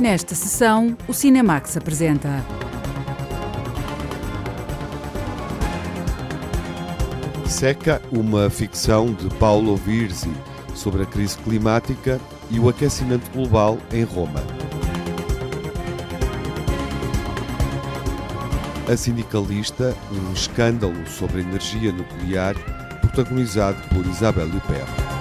Nesta 0.00 0.34
sessão, 0.34 0.96
o 1.06 1.12
Cinemax 1.12 1.76
apresenta. 1.76 2.42
Seca, 7.46 8.00
uma 8.10 8.48
ficção 8.48 9.12
de 9.12 9.28
Paulo 9.34 9.76
Virzi 9.76 10.32
sobre 10.74 11.02
a 11.02 11.04
crise 11.04 11.36
climática 11.36 12.18
e 12.50 12.58
o 12.58 12.70
aquecimento 12.70 13.30
global 13.30 13.76
em 13.92 14.02
Roma. 14.02 14.42
A 18.90 18.96
Sindicalista, 18.96 19.94
um 20.10 20.32
escândalo 20.32 21.06
sobre 21.06 21.42
energia 21.42 21.92
nuclear, 21.92 22.54
protagonizado 23.02 23.76
por 23.90 24.06
Isabel 24.06 24.46
Huppert. 24.46 25.19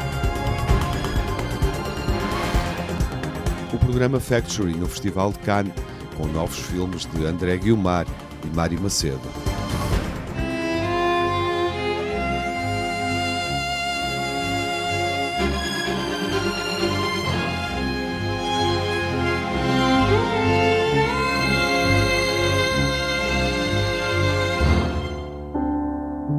Programa 3.99 4.21
Factory 4.21 4.77
no 4.77 4.87
Festival 4.87 5.33
de 5.33 5.39
Cannes, 5.39 5.73
com 6.15 6.25
novos 6.27 6.57
filmes 6.57 7.05
de 7.05 7.25
André 7.25 7.57
Guilmar 7.57 8.07
e 8.45 8.55
Mário 8.55 8.79
Macedo. 8.79 9.19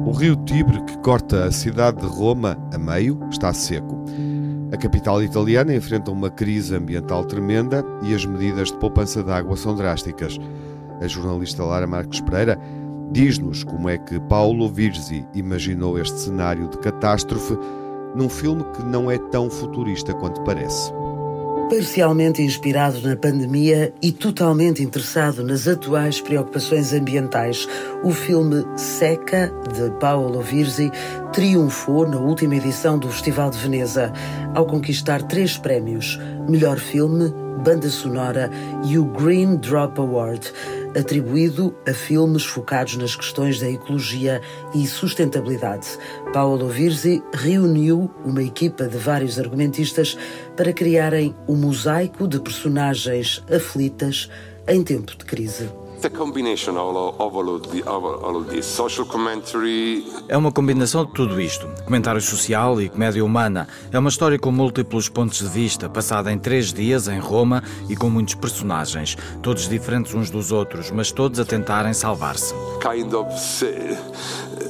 O 0.07 0.11
rio 0.13 0.35
Tibre, 0.45 0.83
que 0.85 0.97
corta 0.97 1.45
a 1.45 1.51
cidade 1.51 2.01
de 2.01 2.07
Roma 2.07 2.57
a 2.73 2.79
meio, 2.79 3.19
está 3.29 3.53
seco. 3.53 4.03
A 4.71 4.77
capital 4.77 5.21
italiana 5.21 5.75
enfrenta 5.75 6.11
uma 6.11 6.29
crise 6.29 6.73
ambiental 6.73 7.25
tremenda 7.25 7.83
e 8.03 8.15
as 8.15 8.25
medidas 8.25 8.69
de 8.71 8.77
poupança 8.77 9.21
de 9.21 9.29
água 9.29 9.57
são 9.57 9.75
drásticas. 9.75 10.39
A 11.01 11.07
jornalista 11.07 11.63
Lara 11.63 11.85
Marques 11.85 12.21
Pereira 12.21 12.57
diz-nos 13.11 13.65
como 13.65 13.89
é 13.89 13.97
que 13.97 14.19
Paulo 14.21 14.69
Virzi 14.69 15.27
imaginou 15.33 15.99
este 15.99 16.17
cenário 16.19 16.69
de 16.69 16.77
catástrofe 16.77 17.57
num 18.15 18.29
filme 18.29 18.63
que 18.75 18.83
não 18.83 19.11
é 19.11 19.17
tão 19.17 19.49
futurista 19.49 20.13
quanto 20.13 20.41
parece 20.43 20.93
parcialmente 21.69 22.41
inspirado 22.41 23.01
na 23.01 23.15
pandemia 23.15 23.93
e 24.01 24.11
totalmente 24.11 24.83
interessado 24.83 25.43
nas 25.43 25.67
atuais 25.67 26.19
preocupações 26.19 26.93
ambientais, 26.93 27.67
o 28.03 28.11
filme 28.11 28.65
Seca, 28.75 29.51
de 29.73 29.89
Paolo 29.99 30.41
Virzi, 30.41 30.91
triunfou 31.31 32.07
na 32.07 32.17
última 32.17 32.55
edição 32.55 32.97
do 32.97 33.09
Festival 33.09 33.49
de 33.49 33.57
Veneza, 33.57 34.11
ao 34.53 34.65
conquistar 34.65 35.21
três 35.23 35.57
prémios: 35.57 36.19
melhor 36.47 36.77
filme, 36.77 37.33
banda 37.63 37.89
sonora 37.89 38.49
e 38.85 38.97
o 38.97 39.05
Green 39.05 39.55
Drop 39.57 39.99
Award 39.99 40.51
atribuído 40.97 41.75
a 41.87 41.93
filmes 41.93 42.43
focados 42.43 42.97
nas 42.97 43.15
questões 43.15 43.59
da 43.59 43.69
ecologia 43.69 44.41
e 44.73 44.85
sustentabilidade. 44.87 45.87
Paolo 46.33 46.67
Virzi 46.67 47.23
reuniu 47.33 48.11
uma 48.25 48.43
equipa 48.43 48.87
de 48.87 48.97
vários 48.97 49.39
argumentistas 49.39 50.17
para 50.55 50.73
criarem 50.73 51.35
um 51.47 51.55
mosaico 51.55 52.27
de 52.27 52.39
personagens 52.39 53.43
aflitas 53.49 54.29
em 54.67 54.83
tempo 54.83 55.15
de 55.17 55.25
crise. 55.25 55.80
É 60.27 60.37
uma 60.37 60.51
combinação 60.51 61.05
de 61.05 61.11
tudo 61.11 61.39
isto: 61.39 61.67
comentário 61.85 62.21
social 62.21 62.81
e 62.81 62.89
comédia 62.89 63.23
humana. 63.23 63.67
É 63.91 63.99
uma 63.99 64.09
história 64.09 64.39
com 64.39 64.51
múltiplos 64.51 65.09
pontos 65.09 65.39
de 65.39 65.47
vista, 65.47 65.89
passada 65.89 66.31
em 66.31 66.39
três 66.39 66.73
dias 66.73 67.07
em 67.07 67.19
Roma 67.19 67.63
e 67.89 67.95
com 67.95 68.09
muitos 68.09 68.35
personagens, 68.35 69.17
todos 69.41 69.67
diferentes 69.67 70.13
uns 70.13 70.29
dos 70.29 70.51
outros, 70.51 70.91
mas 70.91 71.11
todos 71.11 71.39
a 71.39 71.45
tentarem 71.45 71.93
salvar-se. 71.93 72.53
Kind 72.81 73.13
of 73.13 73.29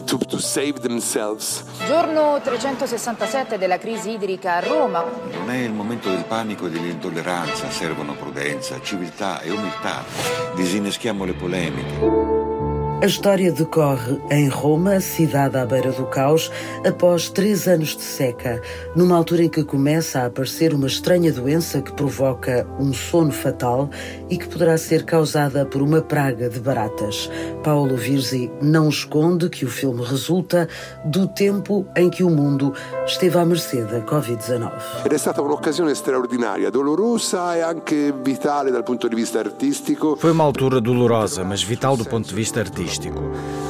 to, 0.05 0.17
to 0.17 0.37
save 0.37 0.79
themselves. 0.79 1.63
Giorno 1.87 2.39
367 2.41 3.57
della 3.57 3.77
crisi 3.77 4.11
idrica 4.11 4.55
a 4.55 4.59
Roma. 4.59 5.03
Non 5.33 5.49
è 5.49 5.57
il 5.57 5.71
momento 5.73 6.09
del 6.09 6.25
panico 6.25 6.67
e 6.67 6.69
dell'intolleranza, 6.69 7.69
servono 7.69 8.13
prudenza, 8.15 8.79
civiltà 8.81 9.41
e 9.41 9.51
umiltà. 9.51 10.03
Disinneschiamo 10.55 11.25
le 11.25 11.33
polemiche. 11.33 12.50
A 13.01 13.07
história 13.07 13.51
decorre 13.51 14.21
em 14.29 14.47
Roma, 14.47 14.99
cidade 14.99 15.57
à 15.57 15.65
beira 15.65 15.91
do 15.91 16.05
caos, 16.05 16.51
após 16.85 17.29
três 17.29 17.67
anos 17.67 17.95
de 17.95 18.03
seca, 18.03 18.61
numa 18.95 19.17
altura 19.17 19.43
em 19.43 19.49
que 19.49 19.63
começa 19.63 20.19
a 20.19 20.27
aparecer 20.27 20.71
uma 20.71 20.85
estranha 20.85 21.33
doença 21.33 21.81
que 21.81 21.91
provoca 21.93 22.67
um 22.79 22.93
sono 22.93 23.31
fatal 23.31 23.89
e 24.29 24.37
que 24.37 24.47
poderá 24.47 24.77
ser 24.77 25.03
causada 25.03 25.65
por 25.65 25.81
uma 25.81 25.99
praga 25.99 26.47
de 26.47 26.59
baratas. 26.59 27.27
Paulo 27.63 27.97
Virzi 27.97 28.51
não 28.61 28.87
esconde 28.87 29.49
que 29.49 29.65
o 29.65 29.67
filme 29.67 30.03
resulta 30.05 30.69
do 31.03 31.27
tempo 31.27 31.87
em 31.97 32.07
que 32.07 32.23
o 32.23 32.29
mundo 32.29 32.71
esteve 33.07 33.35
à 33.35 33.43
mercê 33.43 33.81
da 33.81 34.01
Covid-19. 34.01 34.73
É 35.11 35.15
stata 35.17 35.41
un'occasione 35.41 35.93
straordinaria, 35.93 36.69
dolorosa 36.69 37.57
e 37.57 37.63
anche 37.63 38.13
vitale 38.23 38.71
dal 38.71 38.83
punto 38.83 39.09
di 39.09 39.15
vista 39.15 39.39
artistico. 39.39 40.15
Foi 40.17 40.31
uma 40.31 40.43
altura 40.43 40.79
dolorosa, 40.79 41.43
mas 41.43 41.63
vital 41.63 41.97
do 41.97 42.05
ponto 42.05 42.29
de 42.29 42.35
vista 42.35 42.59
artístico 42.59 42.90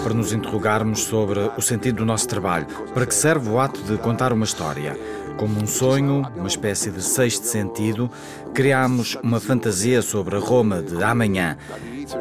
para 0.04 0.14
nos 0.14 0.34
interrogarmos 0.34 1.04
sobre 1.04 1.40
o 1.58 1.62
sentido 1.62 1.98
do 1.98 2.06
nosso 2.06 2.28
trabalho, 2.28 2.68
para 2.94 3.06
que 3.06 3.14
serve 3.14 3.50
o 3.50 3.60
ato 3.60 3.82
de 3.84 3.98
contar 3.98 4.34
uma 4.34 4.46
história. 4.46 4.98
Como 5.38 5.62
um 5.62 5.68
sonho, 5.68 6.24
uma 6.36 6.48
espécie 6.48 6.92
de 6.92 7.02
sexto 7.02 7.46
sentido, 7.46 8.10
criámos 8.54 9.18
uma 9.24 9.40
fantasia 9.40 10.02
sobre 10.02 10.36
a 10.36 10.40
Roma 10.40 10.82
de 10.82 11.04
amanhã 11.04 11.58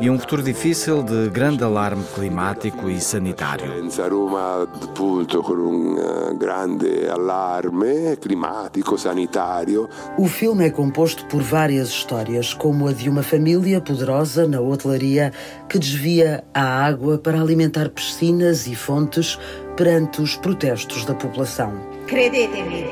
e 0.00 0.10
um 0.10 0.18
futuro 0.18 0.42
difícil 0.42 1.02
de 1.02 1.28
grande 1.30 1.64
alarme 1.64 2.04
climático 2.14 2.88
e 2.88 3.00
sanitário. 3.00 3.88
Roma, 4.10 4.62
appunto, 4.62 5.42
com 5.42 5.52
um 5.52 6.38
grande 6.38 7.08
alarme 7.08 8.16
climático 8.16 8.98
sanitário. 8.98 9.88
O 10.18 10.26
filme 10.26 10.66
é 10.66 10.70
composto 10.70 11.24
por 11.26 11.42
várias 11.42 11.88
histórias, 11.88 12.54
como 12.54 12.88
a 12.88 12.92
de 12.92 13.08
uma 13.08 13.22
família 13.22 13.80
poderosa 13.80 14.46
na 14.46 14.60
hotelaria 14.60 15.32
que 15.68 15.78
desvia 15.78 16.44
a 16.54 16.84
água 16.86 17.18
para 17.18 17.40
alimentar 17.40 17.88
piscinas 17.88 18.66
e 18.66 18.74
fontes 18.74 19.38
perante 19.76 20.20
os 20.20 20.36
protestos 20.36 21.04
da 21.04 21.14
população. 21.14 21.72
Credetemi, 22.06 22.84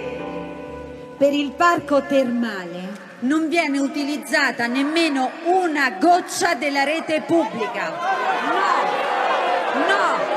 per 1.19 1.33
il 1.33 1.51
parco 1.53 2.01
termale 2.03 3.08
non 3.21 3.49
viene 3.49 3.79
utilizzata 3.79 4.67
nemmeno 4.67 5.31
una 5.45 5.91
goccia 5.99 6.55
della 6.55 6.85
rete 6.85 7.23
pubblica. 7.23 7.89
No, 8.45 8.77
no. 9.87 10.37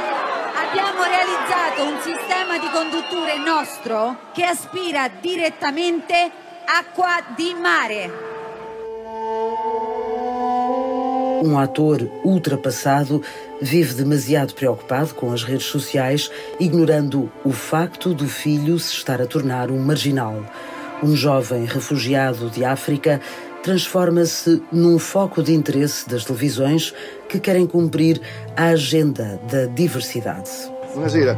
Abbiamo 0.67 1.03
realizzato 1.03 1.83
un 1.83 1.99
sistema 2.01 2.57
di 2.57 2.69
condutture 2.71 3.37
nostro 3.37 4.31
che 4.33 4.45
aspira 4.45 5.09
direttamente 5.19 6.31
acqua 6.65 7.21
di 7.35 7.55
mare. 7.59 8.29
Um 11.43 11.57
ator 11.57 12.07
ultrapassado 12.23 13.23
vive 13.59 13.95
demasiado 13.95 14.53
preocupado 14.53 15.15
com 15.15 15.33
as 15.33 15.43
redes 15.43 15.65
sociais, 15.65 16.29
ignorando 16.59 17.31
o 17.43 17.51
facto 17.51 18.13
do 18.13 18.27
filho 18.27 18.77
se 18.77 18.93
estar 18.93 19.19
a 19.19 19.25
tornar 19.25 19.71
um 19.71 19.79
marginal. 19.79 20.45
Um 21.03 21.15
jovem 21.15 21.65
refugiado 21.65 22.49
de 22.51 22.63
África 22.63 23.19
transforma-se 23.63 24.61
num 24.71 24.99
foco 24.99 25.41
de 25.41 25.51
interesse 25.51 26.07
das 26.07 26.25
televisões 26.25 26.93
que 27.27 27.39
querem 27.39 27.65
cumprir 27.65 28.21
a 28.55 28.65
agenda 28.65 29.39
da 29.49 29.65
diversidade. 29.65 30.49
Buonasera, 30.93 31.37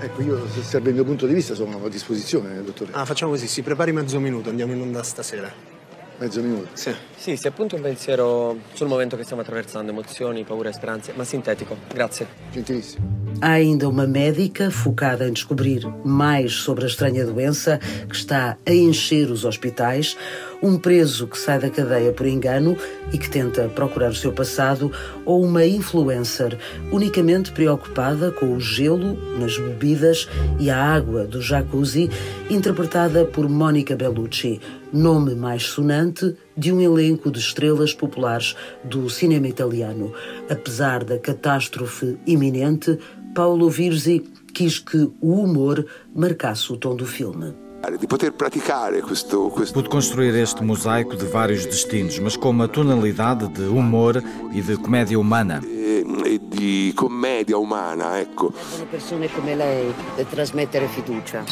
ecco 0.00 0.22
io 0.22 0.46
se 0.48 0.62
serve 0.62 0.90
il 0.90 0.94
mio 0.94 1.04
punto 1.04 1.26
di 1.26 1.34
vista 1.34 1.54
sono 1.54 1.84
a 1.84 1.88
disposizione, 1.88 2.62
dottore. 2.62 2.92
Ah, 2.92 3.04
facciamo 3.04 3.32
così, 3.32 3.48
si 3.48 3.62
prepari 3.62 3.92
mezzo 3.92 4.20
minuto, 4.20 4.50
andiamo 4.50 4.74
in 4.74 4.80
onda 4.80 5.02
stasera. 5.02 5.79
Mezzo 6.20 6.42
minuto? 6.42 6.68
Sì. 6.74 6.94
Sì, 7.16 7.36
si 7.36 7.46
appunto 7.46 7.76
un 7.76 7.82
pensiero 7.82 8.58
sul 8.74 8.88
momento 8.88 9.16
che 9.16 9.24
stiamo 9.24 9.40
attraversando, 9.40 9.90
emozioni, 9.90 10.44
paure, 10.44 10.70
speranze, 10.70 11.14
ma 11.16 11.24
sintetico. 11.24 11.74
Grazie. 11.94 12.26
Gentilissimo. 12.52 13.06
Há 13.40 13.52
ainda 13.52 13.88
uma 13.88 14.06
médica 14.06 14.70
focada 14.70 15.26
em 15.26 15.32
descobrir 15.32 15.86
mais 16.04 16.52
sobre 16.52 16.84
a 16.84 16.88
estranha 16.88 17.24
doença 17.24 17.78
que 18.06 18.14
está 18.14 18.58
a 18.66 18.70
encher 18.70 19.30
os 19.30 19.46
hospitais, 19.46 20.14
um 20.62 20.76
preso 20.76 21.26
que 21.26 21.38
sai 21.38 21.58
da 21.58 21.70
cadeia 21.70 22.12
por 22.12 22.26
engano 22.26 22.76
e 23.12 23.18
que 23.18 23.30
tenta 23.30 23.68
procurar 23.68 24.10
o 24.10 24.14
seu 24.14 24.32
passado, 24.32 24.92
ou 25.24 25.44
uma 25.44 25.64
influencer 25.64 26.58
unicamente 26.92 27.52
preocupada 27.52 28.30
com 28.30 28.54
o 28.54 28.60
gelo 28.60 29.16
nas 29.38 29.58
bebidas 29.58 30.28
e 30.58 30.70
a 30.70 30.76
água 30.76 31.24
do 31.24 31.40
jacuzzi, 31.40 32.10
interpretada 32.48 33.24
por 33.24 33.48
Mónica 33.48 33.96
Bellucci, 33.96 34.60
nome 34.92 35.34
mais 35.34 35.64
sonante 35.64 36.36
de 36.56 36.72
um 36.72 36.80
elenco 36.80 37.30
de 37.30 37.38
estrelas 37.38 37.94
populares 37.94 38.54
do 38.84 39.08
cinema 39.08 39.48
italiano. 39.48 40.12
Apesar 40.48 41.04
da 41.04 41.18
catástrofe 41.18 42.18
iminente, 42.26 42.98
Paulo 43.34 43.70
Virzi 43.70 44.24
quis 44.52 44.78
que 44.78 45.08
o 45.20 45.42
humor 45.42 45.86
marcasse 46.14 46.72
o 46.72 46.76
tom 46.76 46.96
do 46.96 47.06
filme. 47.06 47.69
De 47.98 48.06
poder 48.06 48.32
praticar 48.32 48.92
questo, 49.00 49.50
questo... 49.50 49.74
Pude 49.74 49.88
construir 49.88 50.34
este 50.34 50.62
mosaico 50.62 51.16
de 51.16 51.24
vários 51.24 51.64
destinos, 51.66 52.18
mas 52.18 52.36
com 52.36 52.50
uma 52.50 52.68
tonalidade 52.68 53.48
de 53.48 53.62
humor 53.62 54.22
e 54.52 54.60
de 54.60 54.76
comédia 54.76 55.18
humana. 55.18 55.60
E, 55.64 56.04
e 56.26 56.38
di 56.38 56.92
commedia 56.94 57.58
umana, 57.58 58.20
ecco. 58.20 58.52
Persone 58.90 59.28
come 59.28 59.54
lei 59.54 59.92
per 60.14 60.26
trasmettere 60.26 60.88
fiducia. 60.88 61.42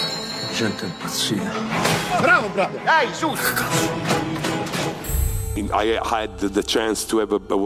Gente 0.53 0.85
impazzita. 0.85 1.51
Bravo, 2.21 2.49
bravo! 2.51 2.79
Dai, 2.85 3.09
su! 3.13 3.33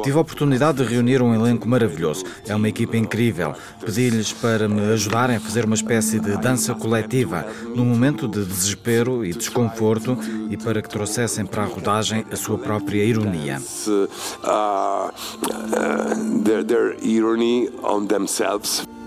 Tive 0.02 0.18
a 0.18 0.20
oportunidade 0.20 0.78
de 0.78 0.84
reunir 0.84 1.22
um 1.22 1.34
elenco 1.34 1.68
maravilhoso. 1.68 2.24
É 2.46 2.54
uma 2.54 2.68
equipa 2.68 2.96
incrível. 2.96 3.54
Pedi-lhes 3.80 4.32
para 4.32 4.68
me 4.68 4.80
ajudarem 4.92 5.36
a 5.36 5.40
fazer 5.40 5.64
uma 5.64 5.74
espécie 5.74 6.18
de 6.20 6.36
dança 6.36 6.74
coletiva, 6.74 7.46
num 7.74 7.84
momento 7.84 8.28
de 8.28 8.44
desespero 8.44 9.24
e 9.24 9.32
desconforto, 9.32 10.18
e 10.50 10.56
para 10.56 10.82
que 10.82 10.88
trouxessem 10.88 11.46
para 11.46 11.62
a 11.62 11.66
rodagem 11.66 12.24
a 12.30 12.36
sua 12.36 12.58
própria 12.58 13.02
ironia. 13.04 13.60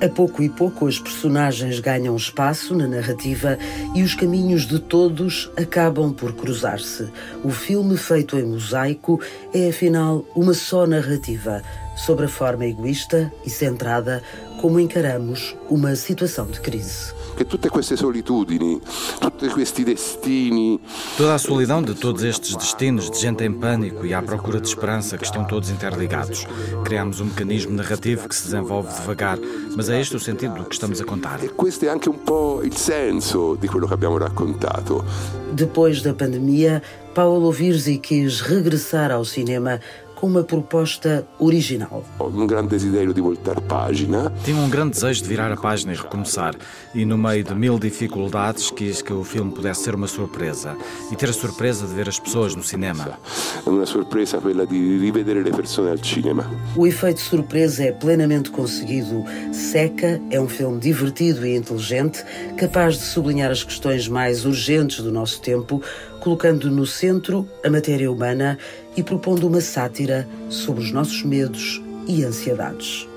A 0.02 0.10
pouco 0.10 0.44
e 0.44 0.50
pouco 0.50 0.88
as 0.88 1.00
personagens 1.00 1.80
ganham 1.80 2.18
espaço 2.18 2.76
na 2.76 2.86
narrativa 2.86 3.58
e 3.96 4.04
os 4.04 4.14
caminhos 4.14 4.68
de 4.68 4.78
todos 4.78 5.50
acabam 5.56 6.14
por 6.14 6.34
cruzar-se. 6.34 7.08
O 7.44 7.50
filme 7.50 7.96
feito 7.96 8.38
em 8.38 8.46
mosaico 8.46 9.22
é 9.54 9.70
afinal 9.70 10.26
uma 10.36 10.54
só 10.54 10.86
narrativa 10.86 11.64
sobre 11.96 12.26
a 12.26 12.30
forma 12.30 12.66
egoísta 12.66 13.32
e 13.46 13.50
centrada 13.50 14.22
como 14.60 14.82
encaramos 14.82 15.56
uma 15.70 15.96
situação 15.96 16.46
de 16.48 16.60
crise. 16.60 17.14
Que 17.36 17.46
tutte 17.46 17.70
queste 17.70 17.98
solitudini, 17.98 18.80
tutti 19.20 19.48
questi 19.48 19.84
destini. 19.84 20.80
Toda 21.18 21.34
a 21.34 21.38
solidão 21.38 21.82
de 21.82 21.94
todos 21.94 22.24
estes 22.24 22.56
destinos 22.56 23.10
de 23.12 23.20
gente 23.20 23.44
em 23.44 23.52
pânico 23.52 24.06
e 24.06 24.14
à 24.14 24.22
procura 24.22 24.62
de 24.62 24.68
esperança 24.68 25.18
que 25.18 25.26
estão 25.26 25.44
todos 25.44 25.70
interligados. 25.70 26.48
Criamos 26.86 27.20
um 27.20 27.26
mecanismo 27.26 27.76
narrativo 27.76 28.30
que 28.30 28.36
se 28.36 28.46
desenvolve 28.46 28.94
devagar, 28.94 29.38
mas 29.76 29.90
é 29.90 30.00
este 30.00 30.16
o 30.16 30.20
sentido 30.20 30.56
do 30.56 30.66
que 30.66 30.76
estamos 30.76 31.02
a 31.02 31.04
contar. 31.04 31.44
E 31.44 31.50
questo 31.50 31.86
è 31.86 31.90
anche 31.90 32.10
un 32.10 32.24
po' 32.24 32.62
il 32.64 32.76
senso 32.76 33.56
di 33.60 33.68
quello 33.68 33.88
che 33.88 33.94
abbiamo 33.94 34.18
raccontato. 34.18 35.04
Depois 35.52 36.02
da 36.02 36.14
pandemia, 36.14 36.82
Paolo 37.14 37.52
Virzi 37.52 38.00
quis 38.00 38.42
regressar 38.42 39.12
ao 39.12 39.24
cinema 39.24 39.80
com 40.16 40.28
uma 40.28 40.44
proposta 40.44 41.28
original. 41.38 42.04
Um 42.20 42.48
grande 42.48 42.70
desejo 42.70 43.14
de 43.14 43.22
voltar 43.22 43.62
página. 43.62 44.34
Tinha 44.44 44.58
um 44.58 44.70
grande 44.70 44.92
desejo 44.92 45.22
de 45.22 45.30
virar 45.30 45.52
a 45.52 45.58
página 45.58 45.94
e 45.94 45.96
recomeçar. 45.96 46.56
E 46.94 47.06
no 47.06 47.18
meio 47.18 47.44
de 47.44 47.54
mil 47.54 47.78
dificuldades, 47.78 48.72
quis 48.72 49.02
que 49.02 49.14
o 49.14 49.24
filme 49.24 49.52
pudesse 49.52 49.84
ser 49.84 49.94
uma 49.94 50.08
surpresa. 50.08 50.76
E 51.12 51.16
ter 51.16 51.30
a 51.30 51.34
surpresa 51.34 51.86
de 51.86 51.94
ver 51.94 52.10
as 52.10 52.20
pessoas 52.20 52.56
no 52.56 52.64
cinema. 52.64 53.20
Uma 53.66 53.86
surpresa 53.86 54.40
quella 54.56 54.66
de 54.66 54.98
rivedere 54.98 55.44
le 55.44 55.52
persone 55.52 55.90
al 55.90 55.98
cinema. 55.98 56.50
O 56.76 56.88
efeito 56.88 57.20
surpresa 57.20 57.84
é 57.84 57.92
plenamente 57.92 58.50
conseguido. 58.50 59.24
Seca 59.52 60.22
é 60.32 60.40
um 60.40 60.48
filme 60.48 60.80
divertido 60.80 61.46
e 61.46 61.56
inteligente, 61.56 62.24
capaz 62.58 62.98
de 62.98 63.04
sublinhar 63.04 63.52
as 63.52 63.64
questões 63.64 64.08
mais 64.08 64.46
urgentes 64.46 65.02
do 65.02 65.12
nosso 65.12 65.42
tempo, 65.42 65.82
colocando 66.26 66.72
no 66.72 66.88
centro 66.88 67.48
a 67.64 67.70
matéria 67.70 68.12
humana 68.12 68.58
e 68.98 69.04
propondo 69.04 69.46
uma 69.46 69.62
sátira 69.62 70.28
sobre 70.50 70.84
os 70.84 70.92
nossos 70.92 71.22
medos 71.22 71.80
e 72.08 72.24
ansiedades. 72.24 73.08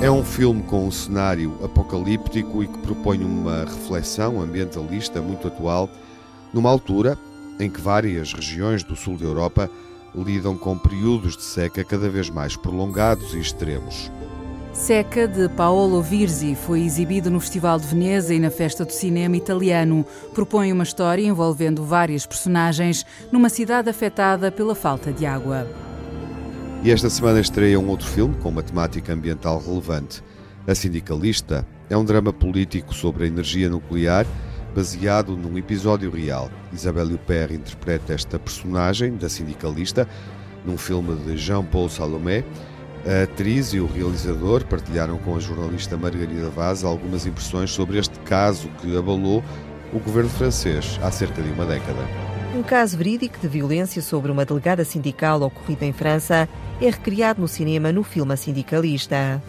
É 0.00 0.08
um 0.08 0.22
filme 0.22 0.62
com 0.62 0.86
um 0.86 0.92
cenário 0.92 1.58
apocalíptico 1.60 2.62
e 2.62 2.68
que 2.68 2.78
propõe 2.78 3.24
uma 3.24 3.64
reflexão 3.64 4.40
ambientalista 4.40 5.20
muito 5.20 5.48
atual, 5.48 5.90
numa 6.52 6.70
altura 6.70 7.18
em 7.58 7.68
que 7.68 7.80
várias 7.80 8.32
regiões 8.32 8.84
do 8.84 8.94
sul 8.94 9.18
da 9.18 9.24
Europa 9.24 9.68
lidam 10.14 10.56
com 10.56 10.78
períodos 10.78 11.36
de 11.36 11.42
seca 11.42 11.82
cada 11.82 12.08
vez 12.08 12.30
mais 12.30 12.56
prolongados 12.56 13.34
e 13.34 13.40
extremos. 13.40 14.08
Seca, 14.74 15.28
de 15.28 15.48
Paolo 15.50 16.02
Virzi, 16.02 16.56
foi 16.56 16.82
exibido 16.82 17.30
no 17.30 17.38
Festival 17.38 17.78
de 17.78 17.86
Veneza 17.86 18.34
e 18.34 18.40
na 18.40 18.50
Festa 18.50 18.84
do 18.84 18.92
Cinema 18.92 19.36
Italiano. 19.36 20.04
Propõe 20.34 20.72
uma 20.72 20.82
história 20.82 21.24
envolvendo 21.24 21.84
várias 21.84 22.26
personagens 22.26 23.06
numa 23.30 23.48
cidade 23.48 23.88
afetada 23.88 24.50
pela 24.50 24.74
falta 24.74 25.12
de 25.12 25.24
água. 25.24 25.64
E 26.82 26.90
esta 26.90 27.08
semana 27.08 27.38
estreia 27.38 27.78
um 27.78 27.88
outro 27.88 28.06
filme 28.08 28.34
com 28.42 28.48
uma 28.48 28.64
temática 28.64 29.12
ambiental 29.12 29.62
relevante. 29.64 30.22
A 30.66 30.74
Sindicalista 30.74 31.64
é 31.88 31.96
um 31.96 32.04
drama 32.04 32.32
político 32.32 32.92
sobre 32.92 33.24
a 33.24 33.26
energia 33.28 33.70
nuclear 33.70 34.26
baseado 34.74 35.36
num 35.36 35.56
episódio 35.56 36.10
real. 36.10 36.50
Isabelle 36.72 37.14
Huppert 37.14 37.52
interpreta 37.52 38.12
esta 38.12 38.40
personagem 38.40 39.14
da 39.16 39.28
sindicalista 39.28 40.08
num 40.66 40.76
filme 40.76 41.14
de 41.22 41.36
Jean-Paul 41.36 41.88
Salomé 41.88 42.44
a 43.06 43.24
atriz 43.24 43.74
e 43.74 43.80
o 43.80 43.86
realizador 43.86 44.64
partilharam 44.64 45.18
com 45.18 45.36
a 45.36 45.40
jornalista 45.40 45.96
Margarida 45.96 46.48
Vaz 46.48 46.84
algumas 46.84 47.26
impressões 47.26 47.70
sobre 47.70 47.98
este 47.98 48.18
caso 48.20 48.68
que 48.80 48.96
abalou 48.96 49.44
o 49.92 49.98
governo 49.98 50.30
francês 50.30 50.98
há 51.02 51.10
cerca 51.10 51.42
de 51.42 51.50
uma 51.50 51.66
década. 51.66 52.00
Um 52.56 52.62
caso 52.62 52.96
verídico 52.96 53.38
de 53.38 53.48
violência 53.48 54.00
sobre 54.00 54.30
uma 54.30 54.44
delegada 54.44 54.84
sindical 54.84 55.42
ocorrido 55.42 55.84
em 55.84 55.92
França 55.92 56.48
é 56.80 56.86
recriado 56.86 57.40
no 57.40 57.48
cinema 57.48 57.92
no 57.92 58.02
filme 58.02 58.32
A 58.32 58.36
Sindicalista. 58.36 59.42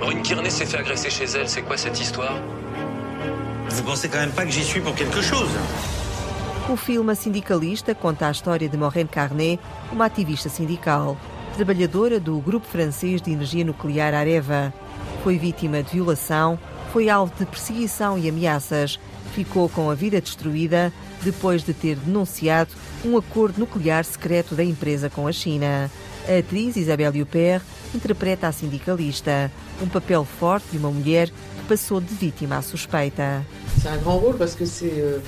Maureen 0.00 0.22
Kearney 0.22 0.50
s'est 0.50 0.66
fait 0.66 0.78
agresser 0.78 1.10
chez 1.10 1.36
elle, 1.36 1.48
c'est 1.48 1.62
quoi 1.62 1.76
cette 1.76 2.00
histoire 2.00 2.40
Vous 3.68 3.82
pensez 3.84 4.08
quand 4.08 4.18
même 4.18 4.32
pas 4.32 4.44
que 4.44 4.50
j'y 4.50 4.64
suis 4.64 4.80
pour 4.80 4.94
quelque 4.94 5.22
chose 5.22 5.50
O 6.68 6.76
filme 6.76 7.16
Sindicalista 7.16 7.94
conta 7.94 8.28
a 8.28 8.30
história 8.30 8.68
de 8.68 8.76
Maureen 8.76 9.06
Carnet, 9.06 9.60
uma 9.90 10.04
ativista 10.04 10.48
sindical, 10.48 11.16
trabalhadora 11.56 12.20
do 12.20 12.38
Grupo 12.38 12.66
Francês 12.66 13.20
de 13.20 13.32
Energia 13.32 13.64
Nuclear 13.64 14.14
Areva. 14.14 14.72
Foi 15.24 15.36
vítima 15.36 15.82
de 15.82 15.92
violação, 15.92 16.58
foi 16.92 17.08
alvo 17.08 17.32
de 17.36 17.44
perseguição 17.46 18.16
e 18.16 18.28
ameaças. 18.28 19.00
Ficou 19.34 19.68
com 19.68 19.90
a 19.90 19.94
vida 19.94 20.20
destruída 20.20 20.92
depois 21.22 21.64
de 21.64 21.74
ter 21.74 21.96
denunciado 21.96 22.70
um 23.04 23.16
acordo 23.16 23.58
nuclear 23.58 24.04
secreto 24.04 24.54
da 24.54 24.62
empresa 24.64 25.10
com 25.10 25.26
a 25.26 25.32
China. 25.32 25.90
A 26.28 26.38
atriz 26.38 26.76
Isabelle 26.76 27.22
Huppert 27.22 27.62
interpreta 27.94 28.46
a 28.46 28.52
sindicalista, 28.52 29.50
um 29.82 29.88
papel 29.88 30.24
forte 30.24 30.66
de 30.70 30.78
uma 30.78 30.90
mulher 30.90 31.28
que 31.28 31.68
passou 31.68 32.00
de 32.00 32.14
vítima 32.14 32.58
à 32.58 32.62
suspeita. 32.62 33.44
É 33.84 33.90
um 33.90 34.02
grande 34.02 34.36
porque 34.36 34.64
é 34.64 35.20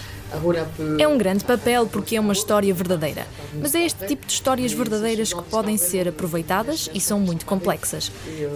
uma 2.21 2.33
história 2.33 2.73
verdadeira. 2.73 3.27
Mas 3.55 3.75
é 3.75 3.85
este 3.85 4.07
tipo 4.07 4.27
de 4.27 4.33
histórias 4.33 4.73
verdadeiras 4.73 5.33
que 5.33 5.43
podem 5.43 5.77
ser 5.77 6.09
aproveitadas 6.09 6.89
e 6.95 7.01
são 7.01 7.21
muito 7.21 7.45
complexas. 7.47 8.11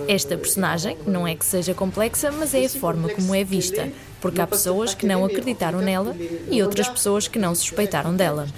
Esta 0.09 0.37
personagem 0.37 0.97
não 1.06 1.26
é 1.26 1.35
que 1.35 1.45
seja 1.45 1.75
complexa, 1.75 2.30
mas 2.33 2.54
é 2.54 2.64
a 2.64 2.68
forma 2.68 3.09
como 3.09 3.35
é 3.35 3.45
vista. 3.45 3.90
Porque 4.21 4.40
há 4.40 4.47
pessoas 4.47 4.95
que 4.95 5.06
não 5.06 5.25
acreditaram 5.25 5.80
nela 5.80 6.16
e 6.50 6.62
outras 6.62 6.88
pessoas 6.88 7.28
que 7.28 7.38
não 7.38 7.54
suspeitaram 7.54 8.14
dela. 8.14 8.49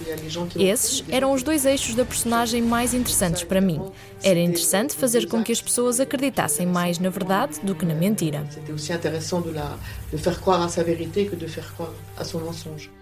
Esses 0.56 1.04
eram 1.10 1.32
os 1.32 1.42
dois 1.42 1.66
eixos 1.66 1.94
da 1.94 2.04
personagem 2.04 2.62
mais 2.62 2.94
interessantes 2.94 3.42
para 3.42 3.60
mim. 3.60 3.80
Era 4.22 4.38
interessante 4.38 4.94
fazer 4.94 5.26
com 5.26 5.42
que 5.42 5.52
as 5.52 5.60
pessoas 5.60 6.00
acreditassem 6.00 6.66
mais 6.66 6.98
na 6.98 7.10
verdade 7.10 7.60
do 7.62 7.75
que 7.75 7.84
na 7.84 7.94
mentira. 7.94 8.46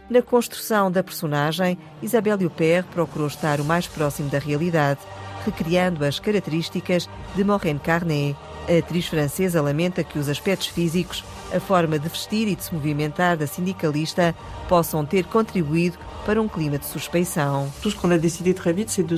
Na 0.08 0.22
construção 0.22 0.90
da 0.90 1.02
personagem, 1.02 1.76
Isabelle 2.00 2.46
Huppert 2.46 2.86
procurou 2.92 3.26
estar 3.26 3.60
o 3.60 3.64
mais 3.64 3.88
próximo 3.88 4.30
da 4.30 4.38
realidade, 4.38 5.00
recriando 5.44 6.04
as 6.04 6.20
características 6.20 7.08
de 7.34 7.42
Maureen 7.42 7.76
Carnet. 7.76 8.36
A 8.68 8.78
atriz 8.78 9.06
francesa 9.06 9.60
lamenta 9.60 10.04
que 10.04 10.18
os 10.18 10.28
aspectos 10.28 10.68
físicos, 10.68 11.24
a 11.52 11.58
forma 11.58 11.98
de 11.98 12.08
vestir 12.08 12.46
e 12.46 12.54
de 12.54 12.62
se 12.62 12.74
movimentar 12.74 13.36
da 13.36 13.48
sindicalista 13.48 14.32
possam 14.68 15.04
ter 15.04 15.24
contribuído 15.24 15.98
para 16.26 16.42
um 16.42 16.48
clima 16.48 16.76
de 16.76 16.84
suspeição. 16.84 17.72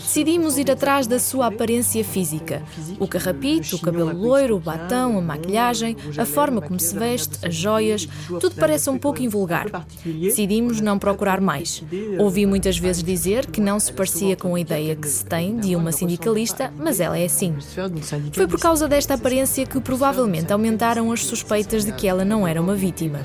Decidimos 0.04 0.58
ir 0.58 0.70
atrás 0.70 1.06
da 1.06 1.18
sua 1.18 1.46
aparência 1.46 2.04
física. 2.04 2.62
O 3.00 3.08
carrapito, 3.08 3.76
o 3.76 3.78
cabelo 3.78 4.12
loiro, 4.14 4.56
o 4.56 4.60
batão, 4.60 5.16
a 5.16 5.22
maquilhagem, 5.22 5.96
a 6.18 6.26
forma 6.26 6.60
como 6.60 6.78
se 6.78 6.94
veste, 6.94 7.46
as 7.46 7.54
joias, 7.54 8.06
tudo 8.38 8.54
parece 8.56 8.90
um 8.90 8.98
pouco 8.98 9.22
invulgar. 9.22 9.86
Decidimos 10.04 10.82
não 10.82 10.98
procurar 10.98 11.40
mais. 11.40 11.82
Ouvi 12.18 12.44
muitas 12.44 12.76
vezes 12.76 13.02
dizer 13.02 13.46
que 13.46 13.60
não 13.60 13.80
se 13.80 13.90
parecia 13.90 14.36
com 14.36 14.54
a 14.54 14.60
ideia 14.60 14.94
que 14.94 15.08
se 15.08 15.24
tem 15.24 15.56
de 15.56 15.74
uma 15.74 15.92
sindicalista, 15.92 16.70
mas 16.76 17.00
ela 17.00 17.18
é 17.18 17.24
assim. 17.24 17.56
Foi 18.34 18.46
por 18.46 18.60
causa 18.60 18.86
desta 18.86 19.14
aparência 19.14 19.64
que 19.64 19.80
provavelmente 19.80 20.52
aumentaram 20.52 21.10
as 21.10 21.24
suspeitas 21.24 21.86
de 21.86 21.92
que 21.92 22.06
ela 22.06 22.24
não 22.24 22.46
era 22.46 22.60
uma 22.60 22.74
vítima. 22.74 23.20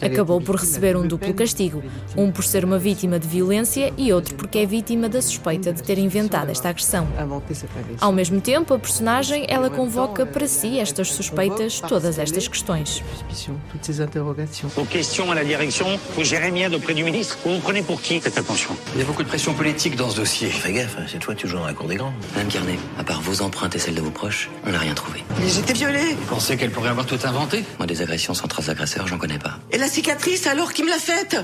Acabou 0.00 0.40
por 0.40 0.56
receber 0.56 0.96
um 0.96 1.06
duplo 1.06 1.34
castigo, 1.34 1.82
um 2.16 2.32
por 2.32 2.42
ser 2.42 2.64
uma 2.64 2.78
vítima 2.78 3.01
de 3.18 3.26
violência 3.26 3.92
e 3.96 4.12
outro 4.12 4.34
porque 4.34 4.58
é 4.58 4.66
vítima 4.66 5.08
da 5.08 5.20
suspeita 5.20 5.72
de 5.72 5.82
ter 5.82 5.98
inventado 5.98 6.50
esta 6.50 6.68
agressão. 6.68 7.06
Ao 8.00 8.12
mesmo 8.12 8.40
tempo, 8.40 8.74
a 8.74 8.78
personagem 8.78 9.46
ela 9.48 9.70
convoca 9.70 10.24
para 10.26 10.46
si 10.46 10.78
estas 10.78 11.12
suspeitas, 11.12 11.80
todas 11.80 12.18
estas 12.18 12.48
questões. 12.48 13.02
Aux 14.76 14.86
questions 14.86 15.30
à 15.30 15.34
la 15.34 15.44
direction, 15.44 15.98
vous 16.14 16.24
gérez 16.24 16.50
bien 16.50 16.72
auprès 16.72 16.94
du 16.94 17.04
ministre. 17.04 17.38
Vous 17.44 17.54
vous 17.54 17.60
prenez 17.60 17.82
pour 17.82 18.00
qui 18.00 18.20
Faites 18.20 18.38
attention. 18.38 18.70
Il 18.94 19.00
y 19.00 19.02
a 19.02 19.06
beaucoup 19.06 19.22
de 19.22 19.28
pression 19.28 19.54
politique 19.54 19.96
dans 19.96 20.10
ce 20.10 20.16
dossier. 20.16 20.48
Fais 20.48 20.72
gaffe, 20.72 20.96
c'est 21.08 21.18
toi 21.18 21.34
tu 21.34 21.48
joues 21.48 21.56
dans 21.56 21.66
la 21.66 21.74
cour 21.74 21.88
des 21.88 21.96
grands. 21.96 22.12
Madame 22.34 22.48
Carnet, 22.48 22.78
à 22.98 23.04
part 23.04 23.20
vos 23.22 23.42
empreintes 23.42 23.74
et 23.74 23.78
celles 23.78 23.94
de 23.94 24.00
vos 24.00 24.10
proches, 24.10 24.50
on 24.66 24.70
n'a 24.70 24.78
rien 24.78 24.94
trouvé. 24.94 25.24
Mais 25.40 25.48
j'étais 25.48 25.72
violée 25.72 26.14
Vous 26.20 26.34
pensez 26.34 26.56
qu'elle 26.56 26.70
pourrait 26.70 26.90
avoir 26.90 27.06
tout 27.06 27.18
inventé 27.24 27.64
Moi, 27.78 27.86
des 27.86 28.02
agressions 28.02 28.34
sans 28.34 28.48
trace 28.48 28.68
agresseur, 28.68 29.06
j'en 29.06 29.18
connais 29.18 29.38
pas. 29.38 29.58
Et 29.70 29.78
la 29.78 29.88
cicatrice, 29.88 30.46
alors, 30.46 30.72
qui 30.72 30.82
me 30.82 30.90
l'a 30.90 30.98
faite 30.98 31.36